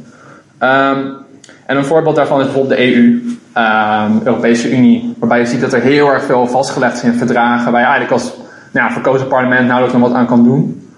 [0.60, 1.18] Um,
[1.66, 5.62] en een voorbeeld daarvan is bijvoorbeeld de EU, um, ehm, Europese Unie, waarbij je ziet
[5.62, 8.34] dat er heel erg veel vastgelegd is in verdragen, waar je eigenlijk als
[8.72, 10.89] nou verkozen parlement nauwelijks nog wat aan kan doen.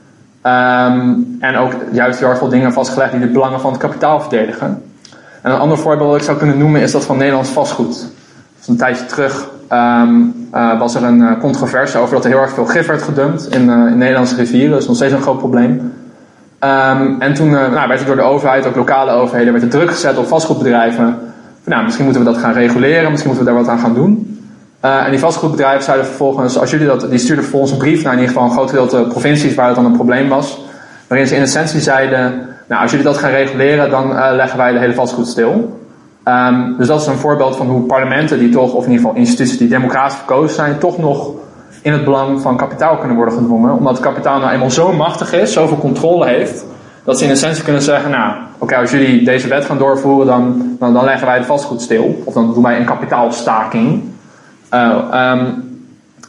[0.45, 4.21] Um, en ook juist heel erg veel dingen vastgelegd die de belangen van het kapitaal
[4.21, 4.83] verdedigen.
[5.41, 8.07] En een ander voorbeeld dat ik zou kunnen noemen is dat van Nederlands vastgoed.
[8.57, 12.39] Dus een tijdje terug um, uh, was er een uh, controverse over dat er heel
[12.39, 14.71] erg veel gif werd gedumpt in, uh, in Nederlandse rivieren.
[14.71, 15.93] Dat is nog steeds een groot probleem.
[16.59, 19.91] Um, en toen nou, werd er door de overheid, ook lokale overheden, werd er druk
[19.91, 21.17] gezet op vastgoedbedrijven.
[21.63, 24.40] Nou, misschien moeten we dat gaan reguleren, misschien moeten we daar wat aan gaan doen.
[24.81, 28.19] En die vastgoedbedrijven zeiden vervolgens, als jullie dat, die stuurden vervolgens een brief naar in
[28.19, 30.59] ieder geval een groot gedeelte provincies waar het dan een probleem was.
[31.07, 34.79] Waarin ze in essentie zeiden, nou als jullie dat gaan reguleren, dan leggen wij de
[34.79, 35.79] hele vastgoed stil.
[36.25, 39.21] Um, dus dat is een voorbeeld van hoe parlementen, die toch, of in ieder geval
[39.21, 41.31] instituties die democratisch verkozen zijn, toch nog
[41.81, 43.73] in het belang van kapitaal kunnen worden gedwongen.
[43.73, 46.65] Omdat kapitaal nou eenmaal zo machtig is, zoveel controle heeft,
[47.03, 50.75] dat ze in essentie kunnen zeggen, nou, oké, als jullie deze wet gaan doorvoeren, dan,
[50.79, 52.21] dan, dan, leggen wij de vastgoed stil.
[52.23, 54.03] Of dan doen wij een kapitaalstaking.
[54.73, 55.69] Uh, um,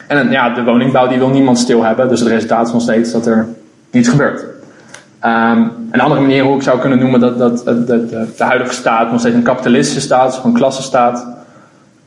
[0.07, 3.13] en ja, de woningbouw die wil niemand stil hebben, dus het resultaat is nog steeds
[3.13, 3.47] dat er
[3.91, 4.41] niets gebeurt.
[5.25, 8.75] Um, een andere manier hoe ik zou kunnen noemen dat, dat, dat, dat de huidige
[8.75, 11.27] staat nog steeds een kapitalistische staat is, een klassenstaat,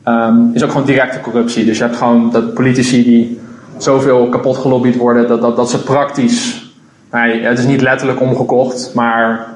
[0.05, 1.65] um, is ook gewoon directe corruptie.
[1.65, 3.39] Dus je hebt gewoon dat politici die
[3.77, 6.71] zoveel kapot gelobbyd worden dat, dat, dat ze praktisch,
[7.11, 9.47] nee, het is niet letterlijk omgekocht, maar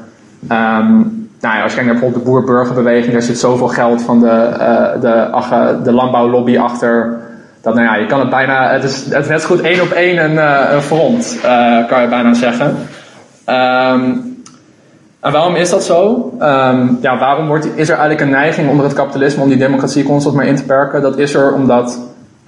[1.40, 4.50] nou ja, als je kijkt naar bijvoorbeeld de boer-burgerbeweging, daar zit zoveel geld van de,
[4.60, 7.18] uh, de, de landbouwlobby achter.
[7.62, 10.24] Dat nou ja, je kan het bijna, het is, het net goed één op één
[10.24, 10.38] een,
[10.76, 11.40] een front,
[11.88, 12.78] kan je bijna zeggen.
[13.46, 14.28] Um,
[15.20, 16.32] en waarom is dat zo?
[16.42, 20.04] Um, ja, waarom wordt, is er eigenlijk een neiging onder het kapitalisme om die democratie
[20.04, 21.02] constant maar in te perken?
[21.02, 22.00] Dat is er omdat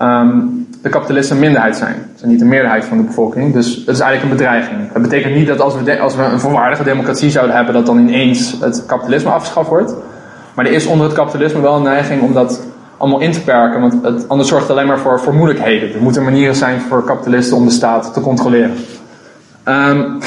[0.01, 1.93] um, de kapitalisten een minderheid zijn.
[1.93, 3.53] Ze zijn niet de meerderheid van de bevolking.
[3.53, 4.91] Dus het is eigenlijk een bedreiging.
[4.91, 7.99] Dat betekent niet dat als we, als we een volwaardige democratie zouden hebben, dat dan
[7.99, 9.93] ineens het kapitalisme afgeschaft wordt.
[10.53, 12.61] Maar er is onder het kapitalisme wel een neiging om dat
[12.97, 13.81] allemaal in te perken.
[13.81, 15.93] Want het, anders zorgt het alleen maar voor, voor moeilijkheden.
[15.93, 18.75] Er moeten manieren zijn voor kapitalisten om de staat te controleren.
[19.65, 20.17] Um,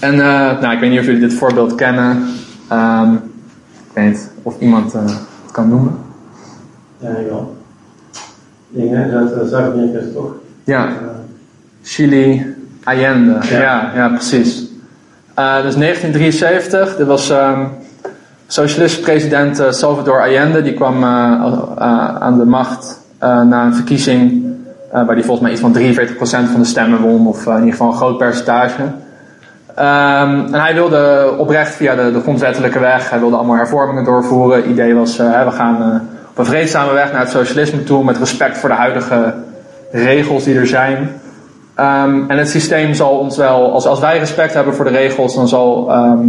[0.00, 2.28] en uh, nou, ik weet niet of jullie dit voorbeeld kennen.
[2.72, 5.98] Um, ik weet niet of iemand uh, het kan noemen.
[6.98, 7.56] Ja, ik wel.
[8.74, 10.32] Dingen uh, Zuid-Amerika is toch?
[10.64, 10.88] Ja.
[11.82, 13.38] Chili, Allende.
[13.42, 14.56] Ja, ja, ja precies.
[15.62, 17.68] dus 1973, dit was um,
[18.46, 20.62] socialistische president Salvador Allende.
[20.62, 24.44] Die kwam aan de macht na een verkiezing
[24.90, 25.76] waar hij volgens mij iets van
[26.46, 27.26] 43% van de stemmen won.
[27.26, 28.82] Of in ieder geval een groot percentage.
[29.78, 34.56] Um, en hij wilde oprecht via de, de, grondwettelijke weg, hij wilde allemaal hervormingen doorvoeren.
[34.56, 38.18] Het idee was, uh, we gaan uh, een vreedzame weg naar het socialisme toe met
[38.18, 39.34] respect voor de huidige
[39.90, 41.20] regels die er zijn.
[41.74, 45.48] Ehm, en het systeem zal ons wel, als, wij respect hebben voor de regels, dan,
[45.48, 46.28] zal, ehm,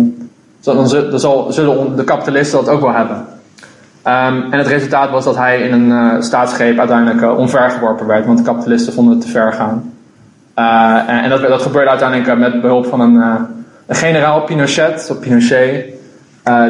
[0.63, 3.25] dan, zal, zullen de kapitalisten dat ook wel hebben.
[4.03, 8.37] Ehm, en het resultaat was dat hij in een uh, staatsgreep uiteindelijk uh, werd, want
[8.37, 9.93] de kapitalisten vonden het te ver gaan.
[10.53, 13.15] En, en dat, dat, gebeurde uiteindelijk met behulp van een,
[13.85, 15.85] een generaal Pinochet, of Pinochet,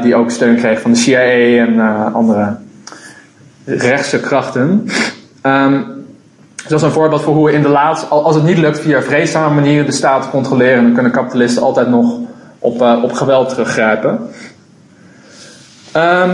[0.02, 1.80] die ook steun kreeg van de CIA en
[2.14, 2.56] andere
[3.66, 4.90] rechtse krachten.
[6.68, 9.02] Dat is een voorbeeld voor hoe we in de laatste, als het niet lukt via
[9.02, 12.18] vreedzame manieren de staat controleren, dan kunnen kapitalisten altijd nog
[12.60, 14.20] op, uh, op geweld teruggrijpen.
[15.98, 16.32] Um,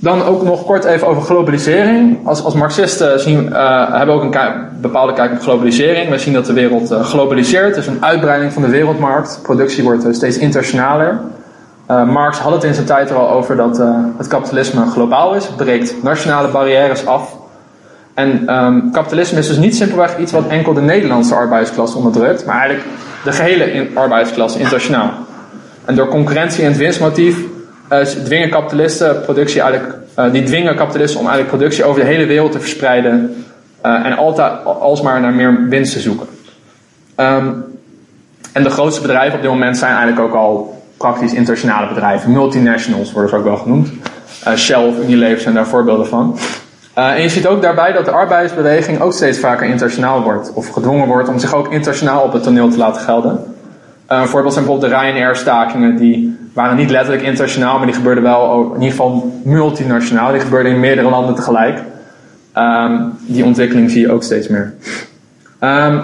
[0.00, 2.26] dan ook nog kort even over globalisering.
[2.26, 6.10] Als, als Marxisten zien, uh, hebben we ook een bepaalde kijk op globalisering.
[6.10, 7.72] We zien dat de wereld uh, globaliseert.
[7.72, 9.38] Er is een uitbreiding van de wereldmarkt.
[9.42, 11.20] Productie wordt steeds internationaler.
[11.88, 13.82] Marx had het in zijn tijd er al over dat
[14.16, 15.46] het kapitalisme globaal is.
[15.46, 17.36] Breekt nationale barrières af.
[18.14, 22.56] En um, kapitalisme is dus niet simpelweg iets wat enkel de Nederlandse arbeidsklasse onderdrukt, maar
[22.56, 22.88] eigenlijk
[23.24, 23.88] de gehele in
[24.58, 25.10] internationaal.
[25.84, 27.38] En door concurrentie en het winstmotief
[27.92, 29.94] uh, dwingen kapitalisten productie eigenlijk,
[30.32, 33.44] die dwingen kapitalisten om eigenlijk productie over de hele wereld te verspreiden
[33.82, 36.26] en altijd alsmaar naar meer winst te zoeken.
[37.16, 37.64] Um,
[38.52, 42.32] en de grootste bedrijven op dit moment zijn eigenlijk ook al praktisch internationale bedrijven.
[42.32, 43.88] Multinationals worden ze ook wel genoemd.
[44.56, 46.38] Shell of Unilever zijn daar voorbeelden van.
[46.98, 50.52] Uh, en je ziet ook daarbij dat de arbeidsbeweging ook steeds vaker internationaal wordt.
[50.52, 53.32] Of gedwongen wordt om zich ook internationaal op het toneel te laten gelden.
[53.32, 55.96] Uh, een voorbeeld zijn bijvoorbeeld de Ryanair-stakingen.
[55.96, 60.32] Die waren niet letterlijk internationaal, maar die gebeurden wel in ieder geval multinationaal.
[60.32, 61.78] Die gebeurden in meerdere landen tegelijk.
[62.56, 64.74] Um, die ontwikkeling zie je ook steeds meer.
[65.60, 66.00] Um,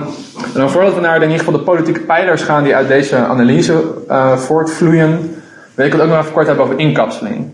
[0.55, 2.88] en dan voordat we naar de, in ieder geval de politieke pijlers gaan die uit
[2.88, 5.43] deze analyse uh, voortvloeien,
[5.75, 7.53] wil ik het ook nog even kort hebben over inkapseling.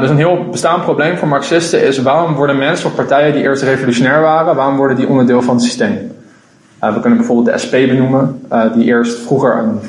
[0.00, 3.62] Dus een heel bestaand probleem voor Marxisten is waarom worden mensen of partijen die eerst
[3.62, 6.12] revolutionair waren, waarom worden die onderdeel van het systeem?
[6.84, 9.80] Uh, we kunnen bijvoorbeeld de SP benoemen, uh, die eerst vroeger een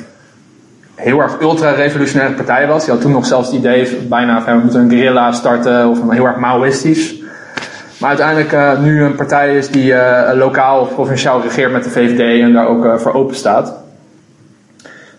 [0.96, 2.84] heel erg ultra-revolutionaire partij was.
[2.84, 6.02] Die had toen nog zelfs het idee bijna van we moeten een guerrilla starten of
[6.02, 7.19] een heel erg Maoïstisch.
[8.00, 9.94] Maar uiteindelijk nu een partij is die
[10.34, 13.74] lokaal of provinciaal regeert met de VVD en daar ook voor open staat.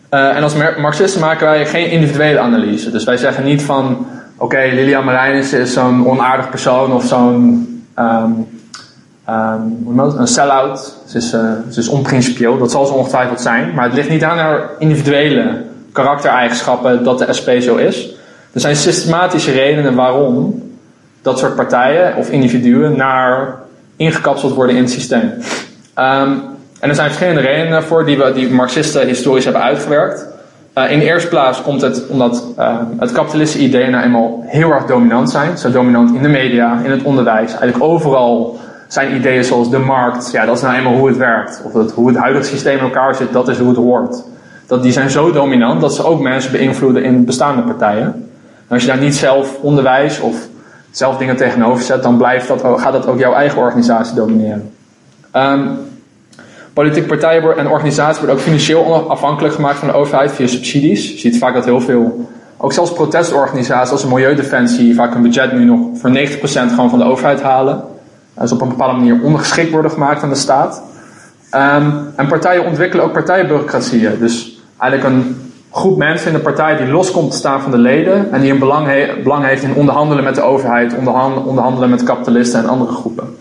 [0.09, 2.91] en als Marxisten maken wij geen individuele analyse.
[2.91, 4.07] Dus wij zeggen niet van
[4.41, 8.49] oké, Lilian Marijnis is zo'n onaardig persoon of zo'n um,
[9.29, 10.97] um, een sell-out.
[11.07, 13.75] Ze is, uh, ze is onprincipieel, dat zal ze ongetwijfeld zijn.
[13.75, 18.09] Maar het ligt niet aan haar individuele karaktereigenschappen dat de SP zo is.
[18.53, 20.63] Er zijn systematische redenen waarom
[21.23, 23.55] dat soort partijen of individuen naar
[23.97, 25.33] ingekapseld worden in het systeem.
[25.99, 26.43] Um,
[26.81, 30.27] en er zijn verschillende redenen voor die, we, die Marxisten historisch hebben uitgewerkt.
[30.75, 34.71] Uh, in de eerste plaats komt het omdat uh, het kapitalistische ideeën nou eenmaal heel
[34.71, 35.59] erg dominant zijn.
[35.59, 40.31] Zo dominant in de media, in het onderwijs, eigenlijk overal zijn ideeën zoals de markt.
[40.33, 41.63] Ja, dat is nou eenmaal hoe het werkt.
[41.65, 44.23] Of dat, hoe het huidige systeem in elkaar zit, dat is hoe het hoort.
[44.67, 48.05] Dat, die zijn zo dominant dat ze ook mensen beïnvloeden in bestaande partijen.
[48.05, 50.49] En als je daar niet zelf onderwijs of
[50.91, 54.73] zelf dingen tegenover zet, dan blijft dat, gaat dat ook jouw eigen organisatie domineren.
[55.37, 55.79] Um,
[56.73, 61.13] Politieke partijen en organisaties worden ook financieel afhankelijk gemaakt van de overheid via subsidies.
[61.13, 65.53] Je ziet vaak dat heel veel, ook zelfs protestorganisaties als de Milieudefensie, vaak een budget
[65.53, 67.83] nu nog voor 90% gewoon van de overheid halen.
[68.41, 70.83] Dus op een bepaalde manier ondergeschikt worden gemaakt aan de staat.
[71.55, 74.19] Um, en partijen ontwikkelen ook partijbureaucratieën.
[74.19, 77.79] Dus eigenlijk een groep mensen in de partij die los komt te staan van de
[77.79, 78.89] leden en die een belang,
[79.23, 80.95] belang heeft in onderhandelen met de overheid,
[81.45, 83.37] onderhandelen met kapitalisten en andere groepen.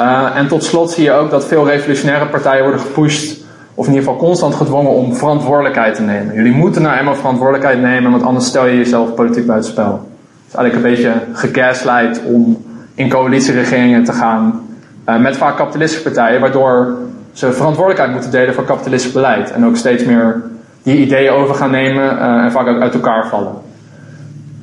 [0.00, 3.92] Uh, en tot slot zie je ook dat veel revolutionaire partijen worden gepusht, of in
[3.92, 6.34] ieder geval constant gedwongen om verantwoordelijkheid te nemen.
[6.34, 9.92] Jullie moeten nou eenmaal verantwoordelijkheid nemen, want anders stel je jezelf politiek buitenspel.
[9.92, 14.66] Het is eigenlijk een beetje gegaslight om in coalitieregeringen te gaan
[15.08, 16.96] uh, met vaak kapitalistische partijen, waardoor
[17.32, 19.52] ze verantwoordelijkheid moeten delen voor kapitalistisch beleid.
[19.52, 20.42] En ook steeds meer
[20.82, 23.52] die ideeën over gaan nemen uh, en vaak ook uit elkaar vallen.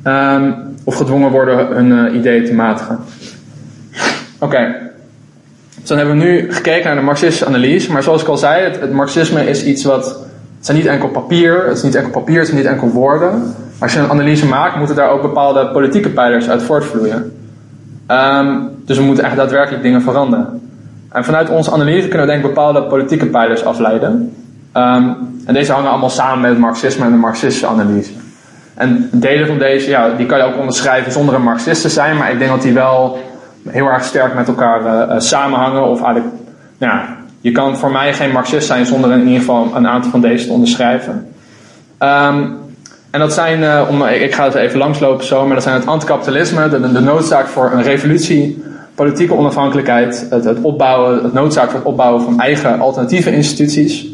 [0.03, 2.99] Um, of gedwongen worden hun ideeën te matigen.
[4.39, 4.75] Oké.
[5.79, 7.91] Dus dan hebben we nu gekeken naar de marxistische analyse.
[7.91, 10.05] Maar zoals ik al zei, het, marxisme is iets wat.
[10.57, 13.55] Het zijn niet enkel papier, het is niet enkel papier, het zijn niet enkel woorden.
[13.79, 17.37] Als je een analyse maakt, moeten daar ook bepaalde politieke pijlers uit voortvloeien.
[18.07, 20.61] Um, dus we moeten echt daadwerkelijk dingen veranderen.
[21.09, 24.33] En vanuit onze analyse kunnen we denk ik bepaalde politieke pijlers afleiden.
[24.77, 28.11] Um, en deze hangen allemaal samen met het marxisme en de marxistische analyse.
[28.73, 32.17] En delen van deze, ja, die kan je ook onderschrijven zonder een marxist te zijn,
[32.17, 33.17] maar ik denk dat die wel
[33.69, 35.83] heel erg sterk met elkaar uh, samenhangen.
[35.83, 36.35] Of eigenlijk,
[36.77, 36.99] nou
[37.45, 40.45] je kan voor mij geen Marxist zijn zonder in ieder geval een aantal van deze
[40.45, 41.27] te onderschrijven.
[41.99, 42.57] Um,
[43.11, 45.87] en dat zijn, uh, om, ik ga het even langslopen zo, maar dat zijn het
[45.87, 48.63] anticapitalisme, de, de noodzaak voor een revolutie
[48.95, 54.07] politieke onafhankelijkheid, het, het, opbouwen, het noodzaak voor het opbouwen van eigen alternatieve instituties,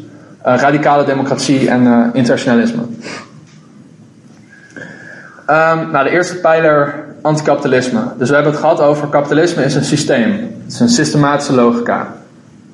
[0.43, 2.82] radicale democratie en internationalisme.
[5.51, 8.01] Um, nou, de eerste pijler, anticapitalisme.
[8.17, 10.32] Dus we hebben het gehad over kapitalisme is een systeem.
[10.63, 12.08] Het is een systematische logica.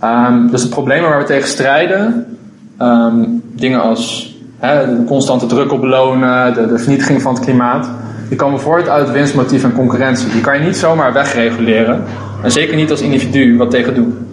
[0.04, 2.38] Um, dus de problemen waar we tegen strijden,
[2.82, 7.90] um, dingen als de constante druk op belonen, de, de, vernietiging van het klimaat,
[8.28, 10.30] die komen voort uit winstmotief en concurrentie.
[10.30, 12.04] Die kan je niet zomaar wegreguleren.
[12.44, 14.27] En zeker niet als individu wat tegen doen.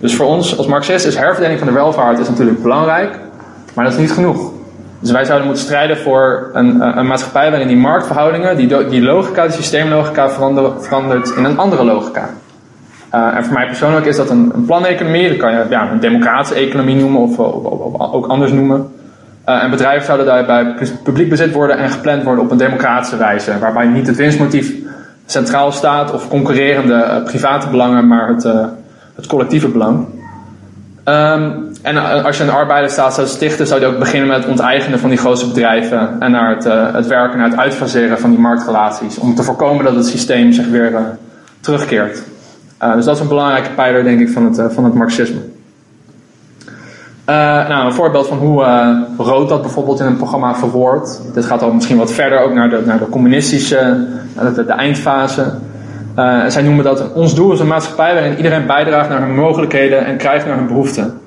[0.00, 3.18] Dus voor ons als Marxist is herverdeling van de welvaart is natuurlijk belangrijk,
[3.74, 4.52] maar dat is niet genoeg.
[5.00, 9.42] Dus wij zouden moeten strijden voor een, een maatschappij waarin die marktverhoudingen, die, die logica,
[9.42, 10.30] die systeemlogica
[10.80, 12.28] verandert, in een andere logica.
[13.14, 16.00] Uh, en voor mij persoonlijk is dat een, een planeconomie, dat kan je ja, een
[16.00, 18.92] democratische economie noemen of, of, ook anders noemen.
[19.48, 23.58] Uh, en bedrijven zouden daarbij publiek bezit worden en gepland worden op een democratische wijze,
[23.58, 24.74] waarbij niet het winstmotief
[25.26, 28.44] centraal staat of concurrerende uh, private belangen, maar het,
[29.20, 30.06] het collectieve belang.
[31.04, 34.46] Um, en eh, als je een arbeidersstaat zou stichten, zou je ook beginnen met het
[34.46, 38.30] onteigenen van die grote bedrijven en naar het, uh, het werken naar het uitfaseren van
[38.30, 39.18] die marktrelaties.
[39.18, 40.98] Om te voorkomen dat het systeem zich weer uh,
[41.60, 42.22] terugkeert.
[42.94, 45.40] Dus dat is een belangrijke pijler, denk ik, van het, van het marxisme.
[47.24, 48.64] nou, een voorbeeld van hoe
[49.16, 51.20] Rood dat bijvoorbeeld in een programma verwoordt.
[51.34, 55.52] Dit gaat al misschien wat verder ook naar de, naar de communistische, naar de eindfase.
[56.46, 60.16] Zij noemen dat ons doel is een maatschappij waarin iedereen bijdraagt naar hun mogelijkheden en
[60.16, 61.20] krijgt naar hun behoeften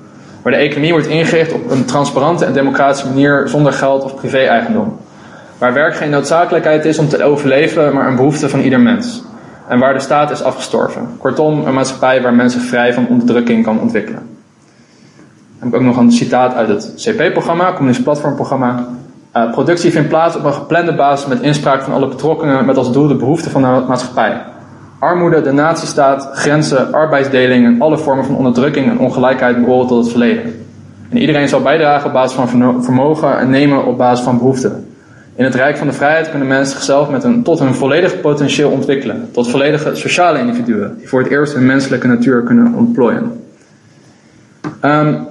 [0.44, 4.98] waar de economie wordt ingericht op een transparante en democratische manier zonder geld of privé-eigendom.
[5.58, 9.24] Waar werk geen noodzakelijkheid is om te overleven, maar een behoefte van ieder mens.
[9.68, 11.08] En waar de staat is afgestorven.
[11.18, 14.22] Kortom, een maatschappij waar mensen vrij van onderdrukking kan ontwikkelen.
[15.60, 18.86] Dan heb ik ook nog een citaat uit het CP-programma, Communist Platformprogramma.
[19.36, 22.92] Uh, productie vindt plaats op een geplande basis met inspraak van alle betrokkenen met als
[22.92, 24.42] doel de behoeften van de maatschappij.
[25.04, 30.10] Armoede, de nazistaat, grenzen, arbeidsdeling en alle vormen van onderdrukking en ongelijkheid behoren tot het
[30.10, 30.66] verleden.
[31.10, 34.88] En iedereen zal bijdragen op basis van vermogen en nemen op basis van behoeften.
[35.36, 38.70] In het Rijk van de Vrijheid kunnen mensen zichzelf met een, tot hun volledige potentieel
[38.70, 39.30] ontwikkelen.
[39.32, 43.44] Tot volledige sociale individuen, die voor het eerst hun menselijke natuur kunnen ontplooien.
[44.82, 45.28] Um,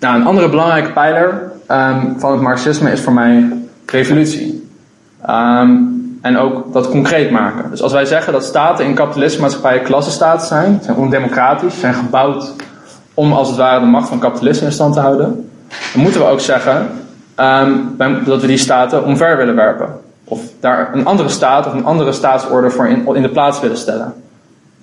[0.00, 1.28] nou, een andere belangrijke pijler
[1.68, 3.48] um, van het Marxisme is voor mij
[3.86, 4.68] revolutie.
[5.28, 7.70] Um, en ook dat concreet maken.
[7.70, 12.52] Dus als wij zeggen dat staten in kapitalistische maatschappijen klassenstaten zijn, zijn ondemocratisch, zijn gebouwd
[13.14, 15.50] om als het ware de macht van kapitalisme in stand te houden,
[15.92, 16.88] dan moeten we ook zeggen
[17.36, 19.88] um, dat we die staten omver willen werpen.
[20.24, 23.76] Of daar een andere staat of een andere staatsorde voor in, in de plaats willen
[23.76, 24.14] stellen.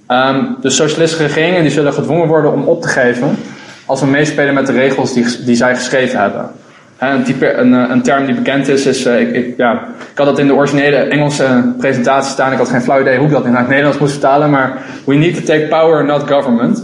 [0.08, 3.38] Um, de socialistische regeringen die zullen gedwongen worden om op te geven
[3.86, 6.52] als we meespelen met de regels die, die zij geschreven hebben.
[7.00, 9.74] Een, type, een, eh, een, term die bekend is, is uh, ik, ik, ja,
[10.12, 12.52] ik had dat in de originele Engelse presentatie staan.
[12.52, 14.50] Ik had geen flauw idee hoe ik dat in het Nederlands moest vertalen.
[14.50, 16.84] Maar we need to take power, not government.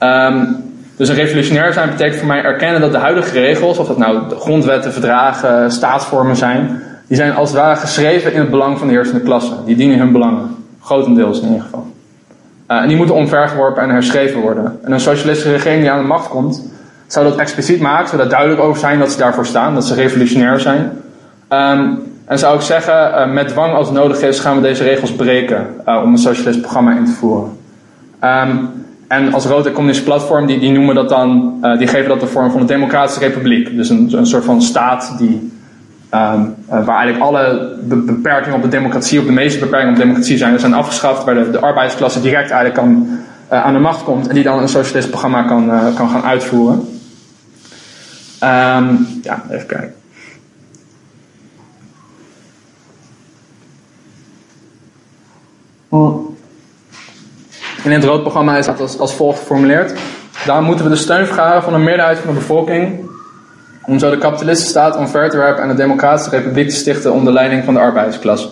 [0.00, 0.56] Um,
[0.96, 4.28] dus een revolutionair zijn betekent voor mij erkennen dat de huidige regels, of dat nou
[4.28, 8.86] de grondwetten, verdragen, staatsvormen zijn, die zijn als het ware geschreven in het belang van
[8.86, 9.54] de heersende klasse.
[9.64, 10.56] Die dienen hun belangen.
[10.80, 11.86] Grotendeels in ieder geval.
[12.70, 14.78] Uh, en die moeten omvergeworpen en herschreven worden.
[14.82, 16.71] En een socialistische regering die aan de macht komt,
[17.12, 19.94] zou dat expliciet maken, zou dat duidelijk over zijn dat ze daarvoor staan, dat ze
[19.94, 20.90] revolutionair zijn.
[21.48, 25.12] Um, en zou ik zeggen, uh, met dwang als nodig is, gaan we deze regels
[25.12, 27.50] breken uh, om een socialistisch programma in te voeren.
[28.24, 28.70] Um,
[29.08, 32.26] en als Rode Communistische Platform, die, die noemen dat dan, uh, die geven dat de
[32.26, 33.76] vorm van een democratische republiek.
[33.76, 35.52] Dus een, een soort van staat die,
[36.14, 40.36] um, waar eigenlijk alle beperkingen op de democratie, op de meeste beperkingen op de democratie
[40.36, 43.08] zijn, zijn afgeschaft, waar de, de arbeidsklasse direct eigenlijk kan,
[43.48, 47.00] aan de macht komt en die dan een socialistisch programma kan, kan gaan uitvoeren.
[48.42, 49.94] Um, ja, even kijken.
[57.84, 59.92] In het roodprogramma is dat als, als volgt geformuleerd.
[60.46, 63.10] Daar moeten we de steun vragen van een meerderheid van de bevolking
[63.86, 67.32] om zo de kapitalistische staat omver te werpen en de democratische republiek te stichten onder
[67.32, 68.48] leiding van de arbeidersklasse.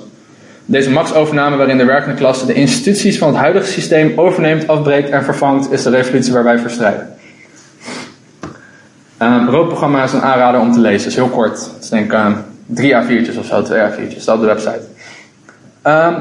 [0.65, 5.25] Deze machtsovername waarin de werkende klasse de instituties van het huidige systeem overneemt, afbreekt en
[5.25, 7.15] vervangt, is de revolutie waar wij voor strijden.
[9.23, 11.09] Um, roodprogramma is een aanrader om te lezen.
[11.09, 11.71] Is heel kort.
[11.75, 14.25] Het is denk ik um, drie A4'tjes of zo, twee A4'tjes.
[14.25, 14.81] Dat op de website.
[15.83, 16.17] Um,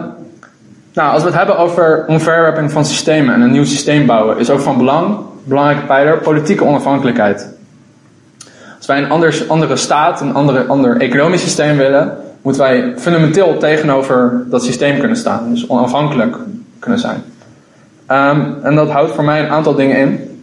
[0.93, 4.49] nou, als we het hebben over omverwerping van systemen en een nieuw systeem bouwen, is
[4.49, 7.53] ook van belang, belangrijke pijler, politieke onafhankelijkheid.
[8.77, 13.57] Als wij een ander, andere staat, een andere, ander economisch systeem willen, moeten wij fundamenteel
[13.57, 15.49] tegenover dat systeem kunnen staan.
[15.49, 16.35] Dus onafhankelijk
[16.79, 17.23] kunnen zijn.
[18.63, 20.39] en dat houdt voor mij een aantal dingen in.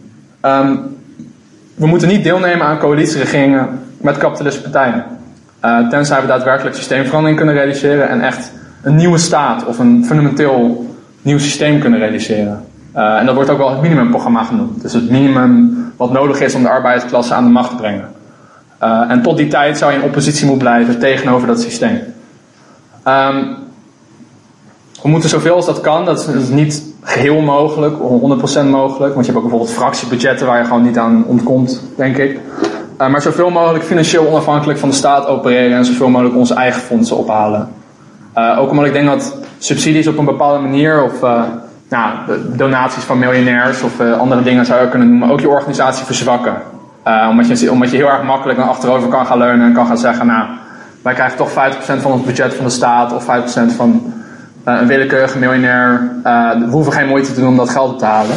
[1.77, 5.05] We moeten niet deelnemen aan coalitieregeringen met kapitalistische partijen.
[5.65, 8.51] Uh, tenzij we daadwerkelijk systeemverandering kunnen realiseren en echt
[8.81, 10.85] een nieuwe staat of een fundamenteel
[11.21, 12.65] nieuw systeem kunnen realiseren.
[12.93, 14.81] en dat wordt ook wel het minimumprogramma genoemd.
[14.81, 18.09] Dus het minimum wat nodig is om de arbeidersklasse aan de macht te brengen.
[19.09, 21.99] en tot die tijd zou je in oppositie moeten blijven tegenover dat systeem.
[23.03, 23.43] Ehm,
[25.07, 29.31] we moeten zoveel als dat kan, dat is, niet geheel mogelijk, 100% mogelijk, want je
[29.31, 32.39] hebt ook bijvoorbeeld fractiebudgetten waar je gewoon niet aan ontkomt, denk ik.
[33.01, 36.81] Uh, maar zoveel mogelijk financieel onafhankelijk van de staat opereren en zoveel mogelijk onze eigen
[36.81, 37.69] fondsen ophalen.
[38.37, 41.43] Uh, ook omdat ik denk dat subsidies op een bepaalde manier of uh,
[41.89, 42.13] nou,
[42.55, 46.55] donaties van miljonairs of andere dingen zou je kunnen noemen, ook je organisatie verzwakken.
[47.29, 49.97] omdat, je, omdat je heel erg makkelijk naar achterover kan gaan leunen en kan gaan
[49.97, 50.47] zeggen, nou,
[51.01, 51.53] wij krijgen toch 50%
[52.01, 54.15] van ons budget van de staat of 5% van
[54.73, 56.11] een willekeurige miljonair.
[56.23, 58.35] Uh, we hoeven geen moeite te doen om dat geld te halen.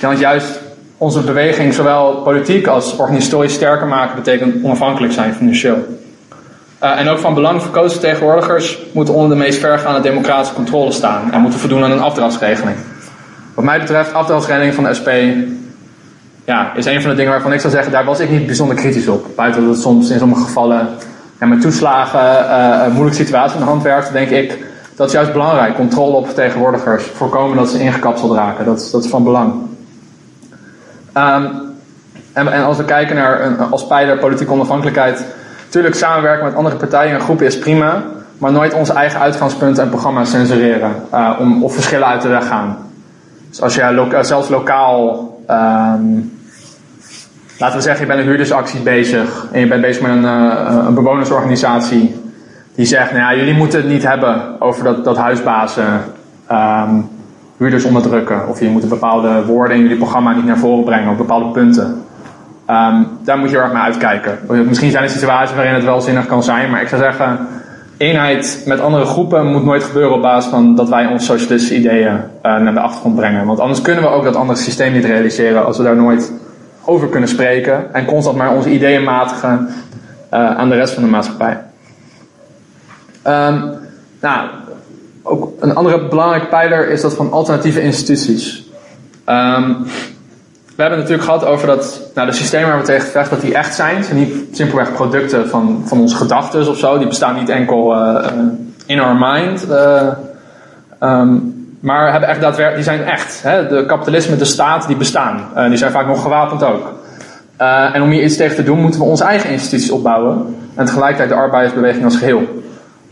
[0.00, 0.60] Want juist
[0.96, 6.00] onze beweging, zowel politiek als organisatorisch sterker maken, betekent onafhankelijk zijn financieel.
[6.82, 11.32] Uh, en ook van belang verkozen tegenwoordigers moeten onder de meest vergaande democratische controle staan
[11.32, 12.76] en moeten voldoen aan een afdragsregeling.
[13.54, 15.08] Wat mij betreft, afdragsregeling van de SP
[16.44, 18.76] ja, is een van de dingen waarvan ik zou zeggen, daar was ik niet bijzonder
[18.76, 19.26] kritisch op.
[19.36, 20.88] Buiten dat het soms in sommige gevallen
[21.40, 22.54] ja, met toeslagen
[22.84, 25.74] een moeilijke situatie in de hand werkt, denk ik dat is juist belangrijk.
[25.74, 27.04] Controle op vertegenwoordigers.
[27.04, 28.64] Voorkomen dat ze ingekapseld raken.
[28.64, 29.52] Dat is, dat is van belang.
[31.16, 31.50] Um,
[32.32, 35.24] en, en, als we kijken naar een, als pijler politieke onafhankelijkheid.
[35.64, 38.02] Natuurlijk samenwerken met andere partijen en groepen is prima.
[38.38, 40.92] Maar nooit onze eigen uitgangspunten en programma's censureren.
[41.14, 42.76] Uh, om, of verschillen uit de weg gaan.
[43.48, 45.30] Dus als je loka zelfs lokaal.
[45.50, 46.40] Um,
[47.58, 49.46] laten we zeggen, je bent een huurdersactie bezig.
[49.52, 52.21] En je bent bezig met een, uh, een bewonersorganisatie
[52.74, 56.00] die zegt, nou ja, jullie moeten het niet hebben over dat, dat huisbazen
[56.50, 57.08] um,
[57.56, 58.48] huurders onderdrukken.
[58.48, 62.02] Of je moet bepaalde woorden in jullie programma niet naar voren brengen op bepaalde punten.
[62.70, 64.38] Um, daar moet je erg naar uitkijken.
[64.66, 67.46] Misschien zijn er situaties waarin het wel zinnig kan zijn, maar ik zou zeggen,
[67.96, 72.14] eenheid met andere groepen moet nooit gebeuren op basis van dat wij onze socialistische ideeën
[72.14, 73.46] uh, naar de achtergrond brengen.
[73.46, 76.32] Want anders kunnen we ook dat andere systeem niet realiseren als we daar nooit
[76.84, 79.68] over kunnen spreken en constant maar onze ideeën matigen
[80.34, 81.58] uh, aan de rest van de maatschappij.
[83.26, 83.70] Um,
[84.20, 84.48] nou,
[85.22, 88.70] ook een andere belangrijke pijler is dat van alternatieve instituties.
[89.26, 89.86] Um,
[90.76, 93.44] we hebben het natuurlijk gehad over dat nou, de systemen waar we tegen vechten, dat
[93.44, 93.96] die echt zijn.
[93.96, 96.98] Ze zijn niet simpelweg producten van, van onze gedachten of zo.
[96.98, 98.26] Die bestaan niet enkel uh,
[98.86, 99.66] in our mind.
[99.70, 100.08] Uh,
[101.00, 103.42] um, maar hebben echt daadwerkelijk, die zijn echt.
[103.42, 103.68] Hè?
[103.68, 105.48] De kapitalisme, de staat, die bestaan.
[105.56, 106.92] Uh, die zijn vaak nog gewapend ook.
[107.92, 110.56] En om hier iets tegen te doen, moeten we onze eigen instituties opbouwen.
[110.74, 112.62] En tegelijkertijd de arbeidersbeweging als geheel.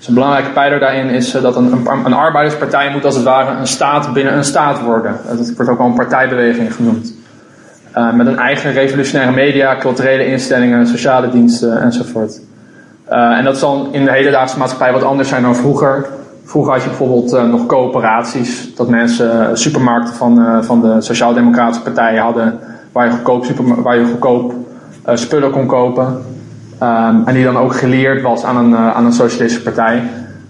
[0.01, 3.25] Dus een belangrijke pijler daarin is eh, dat een, een, een, arbeiderspartij moet als het
[3.25, 5.17] ware een staat binnen een staat worden.
[5.29, 7.15] Dat wordt ook al een partijbeweging genoemd.
[7.97, 12.41] Uh, met een eigen revolutionaire media, culturele instellingen, sociale diensten enzovoort.
[13.11, 16.07] Uh, en dat zal in de hedendaagse maatschappij wat anders zijn dan vroeger.
[16.45, 18.75] Vroeger had je bijvoorbeeld nog coöperaties.
[18.75, 22.59] Dat mensen supermarkten van, van de sociaal-democratische partijen hadden.
[22.93, 24.55] Waar je goedkoop, super, waar je goedkoop
[25.15, 26.23] spullen kon kopen.
[26.83, 30.03] Um, en die dan ook geleerd was aan een, uh, aan een socialistische partij.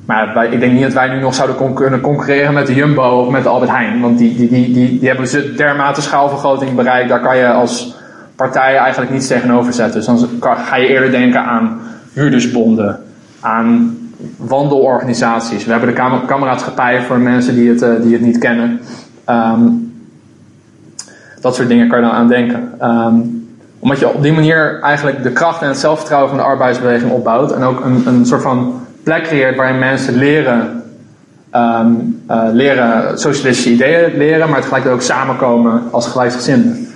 [0.05, 3.31] Maar ik denk niet dat wij nu nog zouden kunnen concurreren met de Jumbo of
[3.31, 4.01] met de Albert Heijn.
[4.01, 7.09] Want die, die, die, die, hebben ze dermate schaalvergroting bereikt.
[7.09, 7.95] Daar kan je als
[8.37, 9.95] partij eigenlijk niets tegenover zetten.
[9.95, 11.81] Dus dan ga je eerder denken aan
[12.13, 12.99] huurdersbonden,
[13.41, 13.99] aan
[14.37, 15.65] wandelorganisaties.
[15.65, 18.81] We hebben de kameraadschappij voor mensen die het, uh, die het niet kennen.
[19.29, 19.93] Um,
[21.41, 22.73] dat soort dingen kan je dan aan denken.
[22.83, 23.40] Um,
[23.81, 27.53] omdat je op die manier eigenlijk de kracht en het zelfvertrouwen van de arbeidsbeweging opbouwt.
[27.53, 30.83] En ook een, een soort van plek creëert waarin mensen leren,
[31.55, 36.89] um, uh, leren socialistische ideeën leren, maar tegelijkertijd ook samenkomen als gelijkgezinden.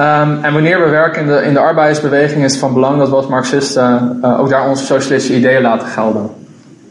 [0.00, 3.08] Um, en wanneer we werken in de, in de arbeidsbeweging is het van belang dat
[3.08, 6.30] we als Marxisten uh, ook daar onze socialistische ideeën laten gelden.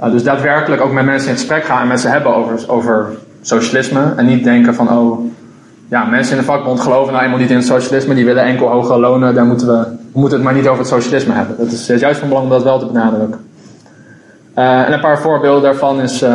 [0.03, 3.07] Uh, dus daadwerkelijk ook met mensen in gesprek gaan en met ze hebben over, over
[3.41, 4.13] socialisme.
[4.15, 5.19] En niet denken van, oh,
[5.89, 8.15] ja, mensen in de vakbond geloven nou eenmaal niet in het socialisme.
[8.15, 9.35] Die willen enkel hogere lonen.
[9.35, 9.83] Daar moeten we,
[10.13, 11.55] we moeten het maar niet over het socialisme hebben.
[11.57, 13.39] Dat is, juist van belang om dat wel te benadrukken.
[14.55, 16.29] Uh, en een paar voorbeelden daarvan is uh,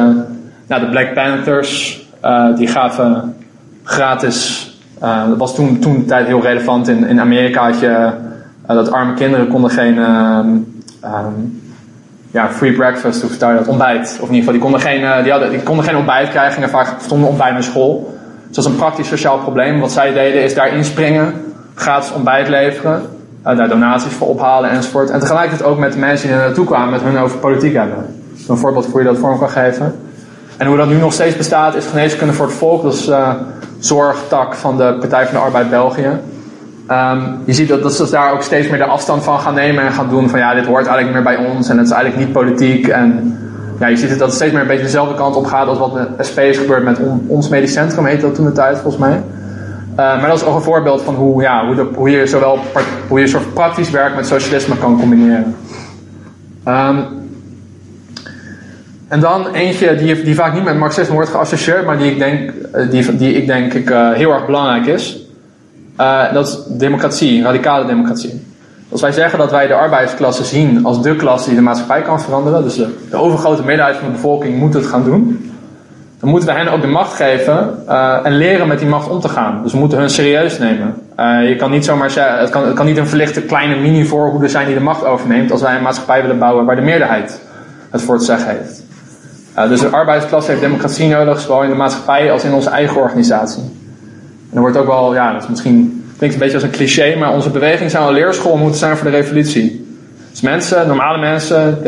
[0.66, 2.00] nou, de Black Panthers.
[2.24, 3.36] Uh, die gaven
[3.82, 4.70] gratis.
[5.00, 6.88] dat was toen, toen de tijd heel relevant.
[6.88, 8.10] In, in Amerika had je
[8.66, 10.66] dat arme kinderen konden geen um,
[12.30, 13.68] ja, free breakfast, vertel je dat?
[13.68, 14.18] Ontbijt.
[14.20, 16.52] Of in ieder geval, die konden geen, die hadden, die konden geen ontbijt krijgen.
[16.52, 18.20] Gingen vaak stonden ontbijt naar school.
[18.52, 19.80] Dus dat is een praktisch sociaal probleem.
[19.80, 21.34] Wat zij deden is daar inspringen,
[21.74, 23.02] gratis ontbijt leveren,
[23.46, 25.10] uh, daar donaties voor ophalen enzovoort.
[25.10, 28.24] En tegelijkertijd ook met de mensen die er naartoe kwamen met hun over politiek hebben.
[28.48, 29.94] Een voorbeeld hoe je dat vorm kan geven.
[30.56, 32.82] En hoe dat nu nog steeds bestaat is geneeskunde voor het volk.
[32.82, 33.30] Dat is uh,
[33.78, 36.10] zorgtak van de Partij van de Arbeid België.
[36.90, 39.84] Um, je ziet dat, dat ze daar ook steeds meer de afstand van gaan nemen
[39.84, 42.24] en gaan doen van ja, dit hoort eigenlijk meer bij ons en het is eigenlijk
[42.24, 42.88] niet politiek.
[42.88, 43.38] En
[43.78, 45.78] ja, je ziet het dat het steeds meer een beetje dezelfde kant op gaat als
[45.78, 49.02] wat de SP is gebeurd met ons medisch centrum, heette dat toen de tijd volgens
[49.02, 49.22] mij.
[49.96, 52.58] maar dat is ook een voorbeeld van hoe, ja, hoe, de, hoe je zowel
[53.08, 55.56] hoe je soort praktisch werk met socialisme kan combineren.
[56.68, 57.20] Um,
[59.12, 62.50] en dan eentje die, die vaak niet met marxisme wordt geassocieerd, maar die ik denk,
[62.72, 65.26] eh, die, die ik denk ik, uh, heel erg belangrijk is.
[66.32, 68.42] Dat is democratie, radicale democratie.
[68.92, 72.20] Als wij zeggen dat wij de arbeidsklasse zien als de klasse die de maatschappij kan
[72.20, 75.50] veranderen, dus de, overgrote meerderheid van de bevolking moet het gaan doen,
[76.20, 79.20] dan moeten we hen ook de macht geven uh, en leren met die macht om
[79.20, 79.62] te gaan.
[79.62, 80.94] Dus we moeten hun serieus nemen.
[81.18, 84.48] Uh, je kan niet zomaar zeggen, het kan, het kan niet een verlichte kleine mini-voorhoede
[84.48, 87.40] zijn die de macht overneemt als wij een maatschappij willen bouwen waar de meerderheid
[87.90, 88.84] het voor het zeggen heeft.
[89.58, 93.00] Uh, dus de arbeidsklasse heeft democratie nodig, zowel in de maatschappij als in onze eigen
[93.00, 93.62] organisatie.
[94.50, 97.18] En er wordt ook wel, ja, dat is misschien, klinkt een beetje als een cliché,
[97.18, 99.86] maar onze beweging zou een leerschool moeten zijn voor de revolutie.
[100.30, 101.78] Dus mensen, normale mensen,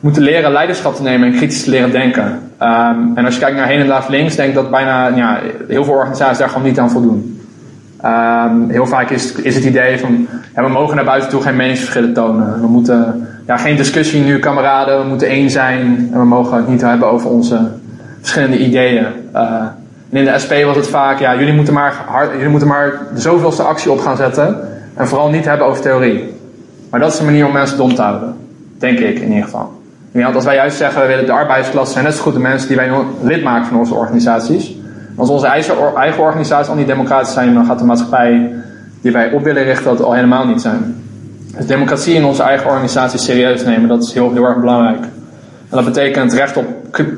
[0.00, 2.24] moeten leren leiderschap te nemen en kritisch te leren denken.
[2.62, 5.94] Um, en als je kijkt naar hedendaags links, denk ik dat bijna ja, heel veel
[5.94, 7.40] organisaties daar gewoon niet aan voldoen.
[8.04, 11.56] Um, heel vaak is, is het idee van ja, we mogen naar buiten toe geen
[11.56, 12.60] meningsverschillen tonen.
[12.60, 15.02] We moeten ja, geen discussie nu, kameraden.
[15.02, 17.68] We moeten één zijn en we mogen het niet hebben over onze
[18.20, 19.06] verschillende ideeën.
[19.34, 19.64] Uh,
[20.16, 22.92] en in de SP was het vaak, ja, jullie moeten maar, hard, jullie moeten maar
[23.14, 24.68] de zoveelste actie op gaan zetten.
[24.94, 26.34] En vooral niet hebben over theorie.
[26.90, 28.36] Maar dat is de manier om mensen dom te houden.
[28.78, 29.72] Denk ik in ieder geval.
[30.12, 32.68] Want als wij juist zeggen, we willen de arbeidsklasse zijn net zo goed de mensen
[32.68, 32.90] die wij
[33.22, 34.76] lid maken van onze organisaties.
[35.16, 38.52] Als onze eigen organisaties al niet democratisch zijn, dan gaat de maatschappij
[39.00, 41.04] die wij op willen richten dat al helemaal niet zijn.
[41.56, 45.00] Dus democratie in onze eigen organisatie serieus nemen, dat is heel, erg belangrijk.
[45.68, 46.66] En dat betekent recht op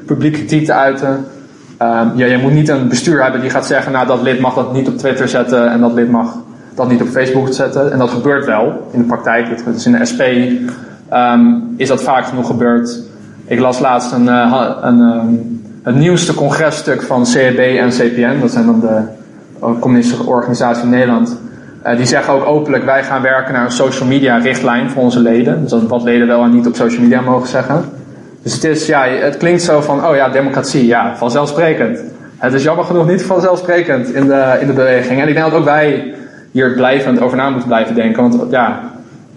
[0.06, 1.26] publieke kritiek te uiten.
[1.82, 4.54] Um, ja, je moet niet een bestuur hebben die gaat zeggen, nou dat lid mag
[4.54, 6.36] dat niet op Twitter zetten en dat lid mag
[6.74, 7.92] dat niet op Facebook zetten.
[7.92, 9.64] En dat gebeurt wel in de praktijk.
[9.64, 10.22] Dus in de SP
[11.12, 13.02] um, is dat vaak genoeg gebeurd.
[13.44, 18.40] Ik las laatst een, uh, een, um, het nieuwste congresstuk van CEB en CPN.
[18.40, 19.00] Dat zijn dan de
[19.80, 21.36] communistische organisaties in Nederland.
[21.86, 25.20] Uh, die zeggen ook openlijk, wij gaan werken naar een social media richtlijn voor onze
[25.20, 25.62] leden.
[25.62, 27.84] Dus wat leden wel en niet op social media mogen zeggen.
[28.42, 32.00] Dus het, is, ja, het klinkt zo van, oh ja, democratie, ja, vanzelfsprekend.
[32.36, 35.20] Het is jammer genoeg niet vanzelfsprekend in de, in de beweging.
[35.20, 36.14] En ik denk dat ook wij
[36.50, 38.30] hier blijvend over na moeten blijven denken.
[38.30, 38.80] Want ja,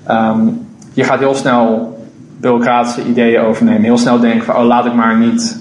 [0.10, 1.98] um, je gaat heel snel
[2.40, 3.84] bureaucratische ideeën overnemen.
[3.84, 5.58] Heel snel denken van, oh laat ik maar niet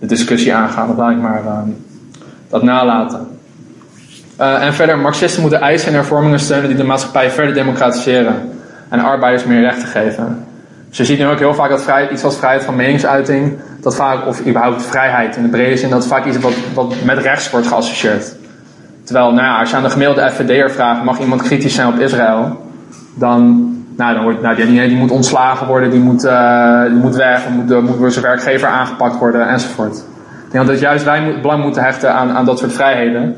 [0.00, 0.90] de discussie aangaan.
[0.90, 1.76] Of laat ik maar um,
[2.48, 3.28] dat nalaten.
[4.40, 8.34] Uh, en verder, Marxisten moeten eisen en hervormingen steunen die de maatschappij verder democratiseren.
[8.88, 10.44] En arbeiders meer rechten geven.
[10.90, 13.96] Dus je ziet nu ook heel vaak dat vrijheid, iets als vrijheid van meningsuiting, dat
[13.96, 17.50] vaak, of überhaupt vrijheid in de brede zin, dat vaak iets wat, wat met rechts
[17.50, 18.34] wordt geassocieerd.
[19.04, 21.98] Terwijl, nou ja, als je aan de gemiddelde FVD'er vraagt, mag iemand kritisch zijn op
[21.98, 22.60] Israël?
[23.14, 27.48] Dan, nou, dan wordt, nou, die, moet ontslagen worden, die moet, uh, die moet weg,
[27.48, 29.96] moet, moet door zijn werkgever aangepakt worden, enzovoort.
[30.46, 33.36] Ik denk dat juist wij belang moeten hechten aan, aan dat soort vrijheden.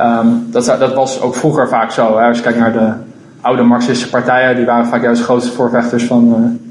[0.00, 2.18] Um, dat, dat, was ook vroeger vaak zo.
[2.18, 2.26] Hè.
[2.26, 2.92] Als je kijkt naar de
[3.40, 6.65] oude Marxistische partijen, die waren vaak juist de grootste voorvechters van, uh,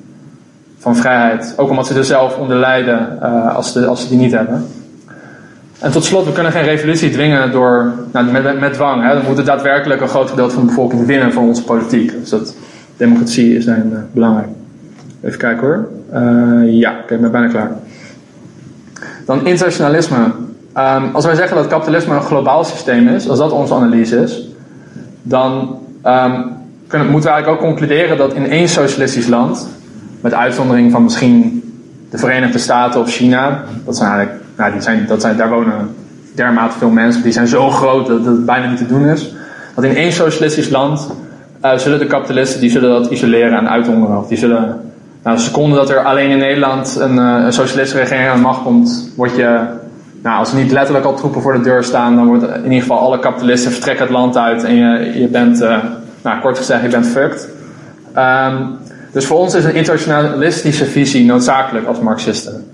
[0.86, 1.54] van vrijheid.
[1.58, 4.66] Ook omdat ze er zelf onder lijden uh, als, de, als ze die niet hebben.
[5.80, 9.04] En tot slot, we kunnen geen revolutie dwingen door, nou, met, met dwang.
[9.04, 9.14] Hè.
[9.14, 12.12] Dan moet het daadwerkelijk een groot gedeelte van de bevolking winnen voor onze politiek.
[12.12, 12.56] Dus dat,
[12.98, 14.48] democratie is dan uh, belangrijk.
[15.24, 15.88] Even kijken hoor.
[16.66, 17.72] ja, oké, okay, ik ben bijna klaar.
[19.26, 20.18] Dan internationalisme.
[20.18, 24.48] Um, als wij zeggen dat kapitalisme een globaal systeem is, als dat onze analyse is,
[25.22, 25.80] dan
[26.88, 29.75] kunnen, moeten we eigenlijk ook concluderen dat in één socialistisch land,
[30.22, 31.64] met uitzondering van misschien
[32.10, 35.96] de Verenigde Staten of China, dat zijn eigenlijk, nou, die zijn, dat zijn, daar wonen
[36.36, 39.34] dermate veel mensen, die zijn zo groot dat het bijna niet te doen is.
[39.76, 41.10] Dat in één socialistisch land
[41.66, 44.18] uh, zullen de kapitalisten die zullen dat isoleren en uithongeren.
[44.18, 44.82] Of die zullen,
[45.24, 48.64] nou, de seconde dat er alleen in Nederland een, uh, socialistische regering aan de macht
[48.64, 49.60] komt, word je
[50.24, 52.82] nou, als er niet letterlijk al troepen voor de deur staan, dan wordt in ieder
[52.82, 55.78] geval alle kapitalisten vertrekken het land uit en je, je bent, uh,
[56.24, 57.50] nou kort gezegd, je bent fucked.
[58.18, 58.78] Um,
[59.16, 62.66] dus voor ons is een internationalistische visie noodzakelijk als Marxisten.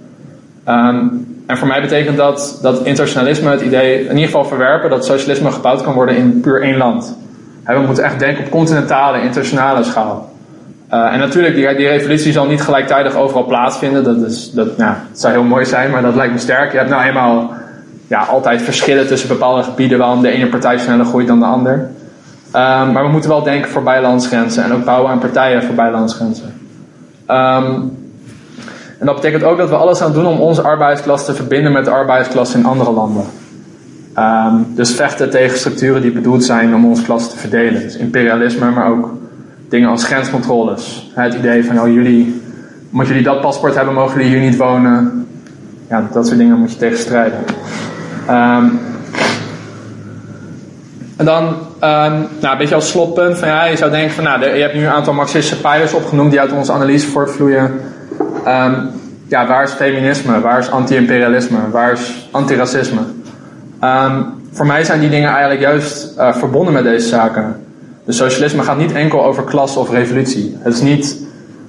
[0.67, 5.05] Um, en voor mij betekent dat dat internationalisme het idee in ieder geval verwerpen dat
[5.05, 7.17] socialisme gebouwd kan worden in puur één land.
[7.65, 10.31] we moeten echt denken op continentale, internationale schaal.
[10.93, 14.03] Uh, en natuurlijk, die, die revolutie zal niet gelijktijdig overal plaatsvinden.
[14.03, 16.71] Dat, is, dat, nou, zou heel mooi zijn, maar dat lijkt me sterk.
[16.71, 17.53] Je hebt nou eenmaal
[18.07, 21.89] ja, altijd verschillen tussen bepaalde gebieden waarom de ene partij sneller groeit dan de ander.
[22.56, 26.54] Um, maar we moeten wel denken voorbij landsgrenzen en ook bouwen aan partijen voorbij landsgrenzen.
[27.28, 27.99] Um,
[28.99, 31.86] en dat betekent ook dat we alles aan doen om onze arbeidsklasse te verbinden met
[31.86, 33.24] de arbeidsklasse in andere landen.
[34.18, 37.82] Um, dus vechten tegen structuren die bedoeld zijn om onze klasse te verdelen.
[37.82, 39.10] Dus imperialisme, maar ook
[39.70, 41.12] dingen als grenscontroles.
[41.14, 42.41] Het idee van, oh jullie,
[42.91, 45.28] omdat jullie dat paspoort hebben, mogen jullie hier niet wonen.
[45.89, 47.39] Ja, dat soort dingen moet je tegen strijden.
[48.28, 48.66] Ehm,
[51.16, 53.38] en dan um, nou, een beetje als slotpunt.
[53.38, 56.32] Van, ja, je zou denken van nou, je hebt nu een aantal marxistische pijlers opgenoemd
[56.32, 57.71] die uit onze analyse voortvloeien.
[58.47, 58.89] Um,
[59.27, 60.41] ja, waar is feminisme?
[60.41, 61.57] Waar is anti-imperialisme?
[61.71, 62.99] Waar is antiracisme?
[63.84, 67.65] Um, voor mij zijn die dingen eigenlijk juist uh, verbonden met deze zaken.
[68.05, 70.57] De socialisme gaat niet enkel over klasse of revolutie.
[70.59, 71.17] Het is niet,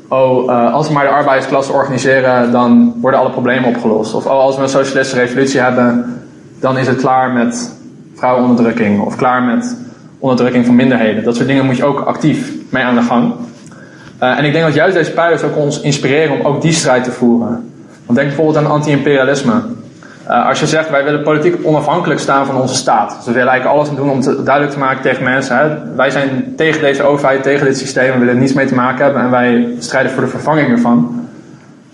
[0.08, 4.14] oh, uh, als we maar de arbeidsklasse organiseren, dan worden alle problemen opgelost.
[4.14, 6.20] Of oh, als we een socialistische revolutie hebben,
[6.60, 7.74] dan is het klaar met
[8.14, 9.76] vrouwenonderdrukking of klaar met
[10.22, 11.24] onderdrukking van minderheden.
[11.24, 13.32] Dat soort dingen moet je ook actief mee aan de gang.
[14.22, 17.04] Uh, en ik denk dat juist deze pijlers ook ons inspireren om ook die strijd
[17.04, 17.72] te voeren.
[18.06, 19.52] Want denk bijvoorbeeld aan anti-imperialisme.
[20.28, 23.16] Uh, als je zegt, wij willen politiek onafhankelijk staan van onze staat.
[23.16, 25.56] Dus we willen eigenlijk alles doen om te, duidelijk te maken tegen mensen.
[25.56, 28.12] Hè, wij zijn tegen deze overheid, tegen dit systeem.
[28.12, 29.22] We willen er niets mee te maken hebben.
[29.22, 31.28] En wij strijden voor de vervanging ervan.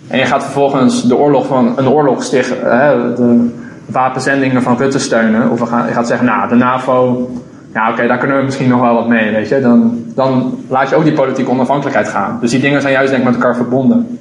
[0.07, 2.57] En je gaat vervolgens de oorlog van een oorlog stichten.
[2.61, 3.49] Hè, de
[3.85, 5.49] wapenzendingen van Rutte steunen.
[5.49, 7.29] Of je gaat zeggen, nou, de NAVO
[7.73, 9.61] ja, oké, daar kunnen we misschien nog wel wat mee, weet je.
[9.61, 12.37] Dan, dan laat je ook die politieke onafhankelijkheid gaan.
[12.41, 14.19] Dus die dingen zijn juist denk ik met elkaar verbonden.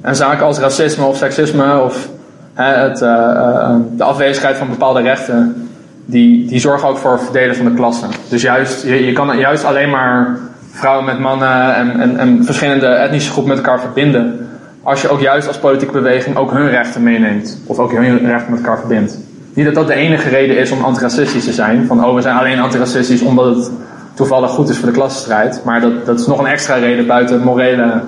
[0.00, 2.08] En zaken als racisme of seksisme of
[2.54, 5.68] hè, het, uh, uh, de afwezigheid van bepaalde rechten,
[6.04, 8.08] die, die zorgen ook voor verdelen van de klassen.
[8.28, 10.38] Dus juist, je, je kan juist alleen maar
[10.70, 14.48] vrouwen met mannen en, en, en verschillende etnische groepen met elkaar verbinden.
[14.82, 17.60] Als je ook juist als politieke beweging ook hun rechten meeneemt.
[17.66, 19.18] Of ook hun rechten met elkaar verbindt.
[19.54, 21.86] Niet dat dat de enige reden is om antiracistisch te zijn.
[21.86, 23.70] Van oh, we zijn alleen antiracistisch omdat het
[24.14, 25.62] toevallig goed is voor de klassenstrijd.
[25.64, 28.00] Maar dat, dat is nog een extra reden buiten morele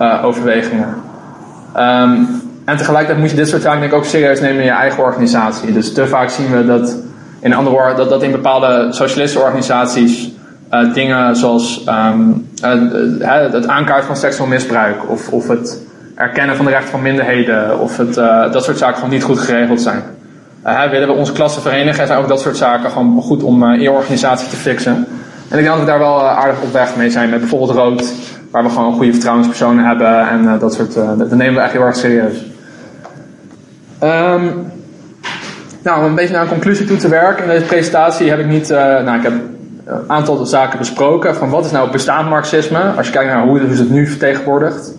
[0.00, 0.94] uh, overwegingen.
[1.76, 2.28] Um,
[2.64, 5.02] en tegelijkertijd moet je dit soort zaken denk ik ook serieus nemen in je eigen
[5.02, 5.72] organisatie.
[5.72, 6.96] Dus te vaak zien we dat
[7.40, 10.32] in andere dat, dat in bepaalde socialistische organisaties
[10.72, 15.82] uh, dingen zoals um, uh, het aankaarten van seksueel misbruik of, of het
[16.14, 18.14] erkennen van de rechten van minderheden of het,
[18.52, 20.02] dat soort zaken gewoon niet goed geregeld zijn.
[20.66, 23.62] Uh, willen we onze klassen verenigen en zijn ook dat soort zaken gewoon goed om
[23.62, 25.06] uh, in je organisatie te fixen.
[25.48, 27.70] En ik denk dat we daar wel uh, aardig op weg mee zijn met bijvoorbeeld
[27.70, 28.12] Rood,
[28.50, 31.96] waar we gewoon goede vertrouwenspersonen hebben en dat soort, dat nemen we echt heel erg
[31.96, 32.36] serieus.
[34.02, 34.72] Um,
[35.82, 37.44] nou, om een beetje naar een conclusie toe te werken.
[37.44, 39.32] In deze presentatie heb ik niet, nou ik heb
[39.84, 43.60] een aantal zaken besproken van wat is nou bestaand marxisme, als je kijkt naar hoe,
[43.60, 44.94] hoe het nu vertegenwoordigd.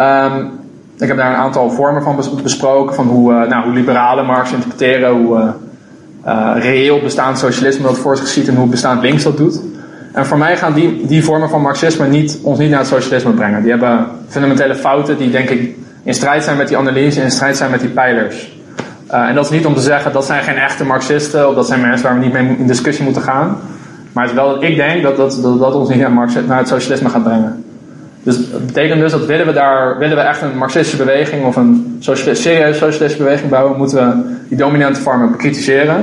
[0.00, 0.57] Um,
[0.98, 4.52] ik heb daar een aantal vormen van besproken, van hoe, uh, nou, hoe liberalen Marx
[4.52, 5.48] interpreteren, hoe uh,
[6.26, 9.60] uh, reëel bestaand socialisme dat voor zich ziet en hoe bestaand links dat doet.
[10.12, 13.30] En voor mij gaan die, die vormen van marxisme niet, ons niet naar het socialisme
[13.30, 13.62] brengen.
[13.62, 17.56] Die hebben fundamentele fouten die denk ik in strijd zijn met die analyse, in strijd
[17.56, 18.56] zijn met die pijlers.
[19.06, 21.80] en dat is niet om te zeggen dat zijn geen echte marxisten of dat zijn
[21.80, 23.56] mensen waar we niet mee in discussie moeten gaan.
[24.12, 26.58] Maar het is wel dat ik denk dat dat, dat, dat ons niet naar, naar
[26.58, 27.64] het socialisme gaat brengen.
[28.28, 31.56] Dus dat betekent dus dat willen we daar, willen we echt een marxistische beweging of
[31.56, 35.96] een socialist, serieuze socialistische beweging bouwen, moeten we die dominante vormen bekritiseren.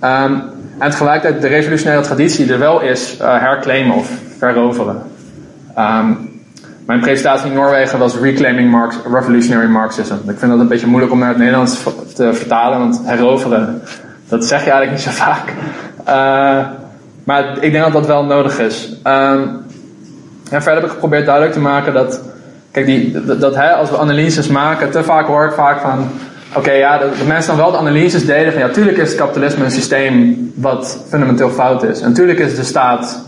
[0.00, 0.42] Um,
[0.78, 5.02] en tegelijkertijd de revolutionaire traditie er wel is, uh, herclaimen of veroveren.
[5.78, 6.30] Um,
[6.86, 10.14] mijn presentatie in Noorwegen was Reclaiming Marx, Revolutionary Marxism.
[10.14, 11.82] Ik vind dat een beetje moeilijk om naar het Nederlands
[12.14, 13.82] te vertalen, want heroveren,
[14.28, 15.52] dat zeg je eigenlijk niet zo vaak.
[16.08, 16.68] Uh,
[17.24, 18.96] maar ik denk dat dat wel nodig is.
[19.04, 19.63] Um,
[20.50, 22.20] en verder heb ik geprobeerd duidelijk te maken dat,
[22.70, 26.08] kijk, die, dat, dat als we analyses maken, te vaak hoor ik vaak van,
[26.54, 29.64] oké, ja, de, mensen dan wel de analyses deden van, ja, tuurlijk is het kapitalisme
[29.64, 32.00] een systeem wat fundamenteel fout is.
[32.00, 33.22] En natuurlijk is de staat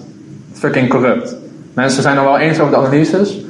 [0.52, 1.36] fucking corrupt.
[1.74, 3.40] Mensen zijn dan wel eens over de analyses,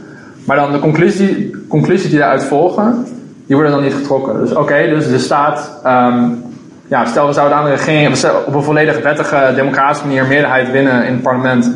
[0.44, 3.06] maar dan de conclusie, conclusies die daaruit volgen,
[3.46, 4.38] die worden dan niet getrokken.
[4.40, 6.42] Dus oké, dus de staat, um,
[6.86, 11.04] ja, stel we zouden aan de regering op een volledig wettige, democratische manier meerderheid winnen
[11.04, 11.70] in het parlement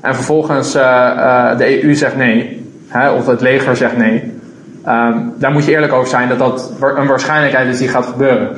[0.00, 4.32] en vervolgens uh, uh, de EU zegt nee, hè, of het leger zegt nee,
[4.86, 8.56] um, daar moet je eerlijk over zijn dat dat een waarschijnlijkheid is die gaat gebeuren.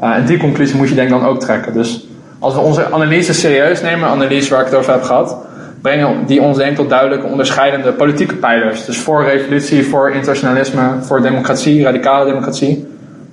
[0.00, 1.72] Uh, en die conclusie moet je denk dan ook trekken.
[1.72, 2.08] Dus
[2.38, 5.36] als we onze analyse serieus nemen, analyse waar ik het over heb gehad,
[5.82, 8.84] brengen die ons denk tot duidelijke onderscheidende politieke pijlers.
[8.84, 12.86] Dus voor revolutie, voor internationalisme, voor democratie, radicale democratie.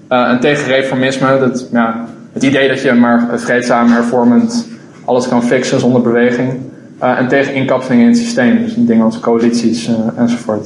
[0.07, 4.67] en tegen reformisme, dat, ja, het idee dat je maar vreedzaam, hervormend
[5.05, 6.59] alles kan fixen zonder beweging.
[7.05, 8.63] Uh, en tegen inkapseling in het systeem.
[8.63, 10.65] Dus dingen als coalities uh, enzovoort.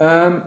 [0.00, 0.42] Um,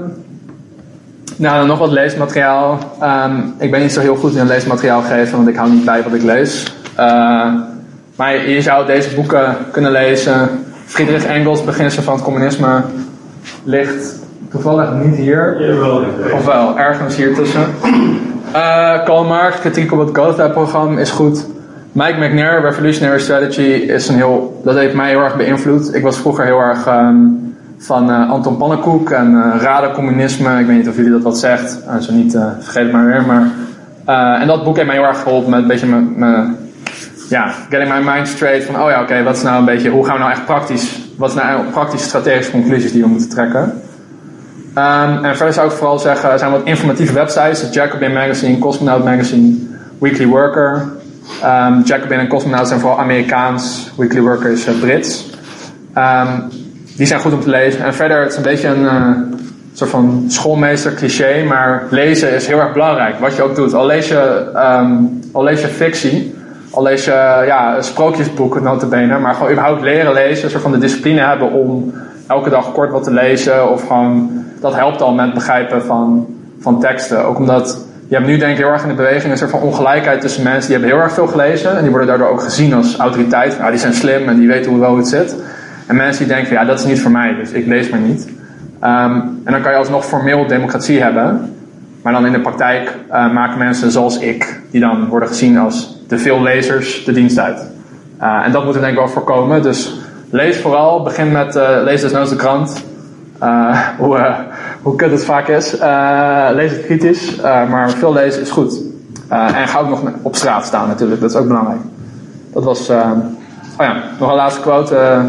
[1.35, 2.79] nou, dan nog wat leesmateriaal.
[3.03, 6.03] Um, ik ben niet zo heel goed in leesmateriaal geven, want ik hou niet bij
[6.03, 6.73] wat ik lees.
[6.99, 7.53] Uh,
[8.15, 10.49] maar je zou deze boeken kunnen lezen.
[10.85, 12.83] Friedrich Engels, Beginselen van het Communisme,
[13.63, 14.19] ligt
[14.51, 15.57] toevallig niet hier.
[16.33, 17.65] Of wel, ergens hier tussen.
[19.05, 21.45] Karl Marx, Kritiek op het Gotha-programma is goed.
[21.91, 25.95] Mike McNair, Revolutionary Strategy, is een heel, dat heeft mij heel erg beïnvloed.
[25.95, 30.59] Ik was vroeger heel erg um, van Anton Pannenkoek en uh, Radencommunisme.
[30.59, 31.79] Ik weet niet of jullie dat wat zegt.
[32.01, 33.25] zo niet, vergeet het maar weer.
[33.25, 33.51] Maar,
[34.41, 36.57] en dat boek heeft mij heel erg geholpen met een beetje mijn
[37.29, 40.05] ja, getting my mind straight van, oh ja, oké, wat is nou een beetje, hoe
[40.05, 43.81] gaan we nou echt praktisch, wat zijn nou praktische strategische conclusies die we moeten trekken?
[44.75, 49.03] Um, en verder zou ik vooral zeggen, er zijn wat informatieve websites, Jacobin Magazine, Cosmonaut
[49.03, 49.55] Magazine,
[49.99, 50.87] Weekly Worker.
[51.43, 55.25] Um, Jacobin en Cosmonaut zijn vooral Amerikaans, Weekly Worker is uh, Brits.
[55.97, 56.47] Um,
[56.97, 57.83] die zijn goed om te lezen.
[57.83, 59.11] En verder, het is een beetje een uh,
[59.73, 63.73] soort van schoolmeester cliché, maar lezen is heel erg belangrijk, wat je ook doet.
[63.73, 64.51] Al lees je,
[65.31, 66.35] al lees je fictie,
[66.71, 70.77] al lees je ja, sprookjesboeken notabene, maar gewoon überhaupt leren lezen, een soort van de
[70.77, 71.93] discipline hebben om
[72.27, 76.27] elke dag kort wat te lezen of gewoon, dat helpt al met begrijpen van,
[76.59, 77.25] van teksten.
[77.25, 79.61] Ook omdat je hebt nu denk ik heel erg in de beweging een soort van
[79.61, 82.73] ongelijkheid tussen mensen die hebben heel erg veel gelezen en die worden daardoor ook gezien
[82.73, 83.57] als autoriteit.
[83.59, 85.35] Nou, die zijn slim en die weten hoe wel het zit.
[85.87, 88.27] En mensen die denken, ja, dat is niet voor mij, dus ik lees maar niet.
[88.83, 91.55] Um, en dan kan je alsnog formeel democratie hebben,
[92.01, 96.03] maar dan in de praktijk uh, maken mensen zoals ik, die dan worden gezien als
[96.07, 97.71] de veel lezers de dienst uit.
[98.21, 99.61] Uh, en dat moeten we denk ik wel voorkomen.
[99.61, 99.99] Dus
[100.29, 102.83] lees vooral, begin met uh, lees desnoods de krant.
[103.97, 104.17] Hoe,
[104.81, 105.71] hoe kut het vaak is.
[106.53, 108.81] lees het kritisch, maar veel lezen is goed.
[109.29, 111.79] en ga ook nog op straat staan natuurlijk, dat is ook belangrijk.
[112.53, 115.21] Dat was, oh ja, nog een laatste quote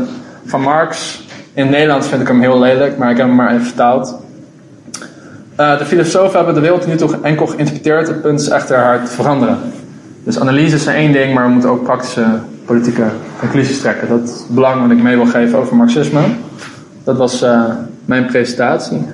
[0.45, 1.25] van Marx.
[1.55, 4.19] In het Nederlands vind ik hem heel lelijk, maar ik heb hem maar even vertaald.
[5.57, 9.11] de filosofen hebben de wereld nu toch enkel geïnterpreteerd, het punt is echter haar te
[9.11, 9.59] veranderen.
[10.25, 12.25] Dus analyse is één ding, maar we moeten ook praktische
[12.65, 13.05] politieke
[13.39, 14.09] conclusies trekken.
[14.09, 16.21] Dat is het belang wat ik mee wil geven over marxisme.
[17.05, 17.45] Dat was
[18.05, 19.07] mijn presentatie.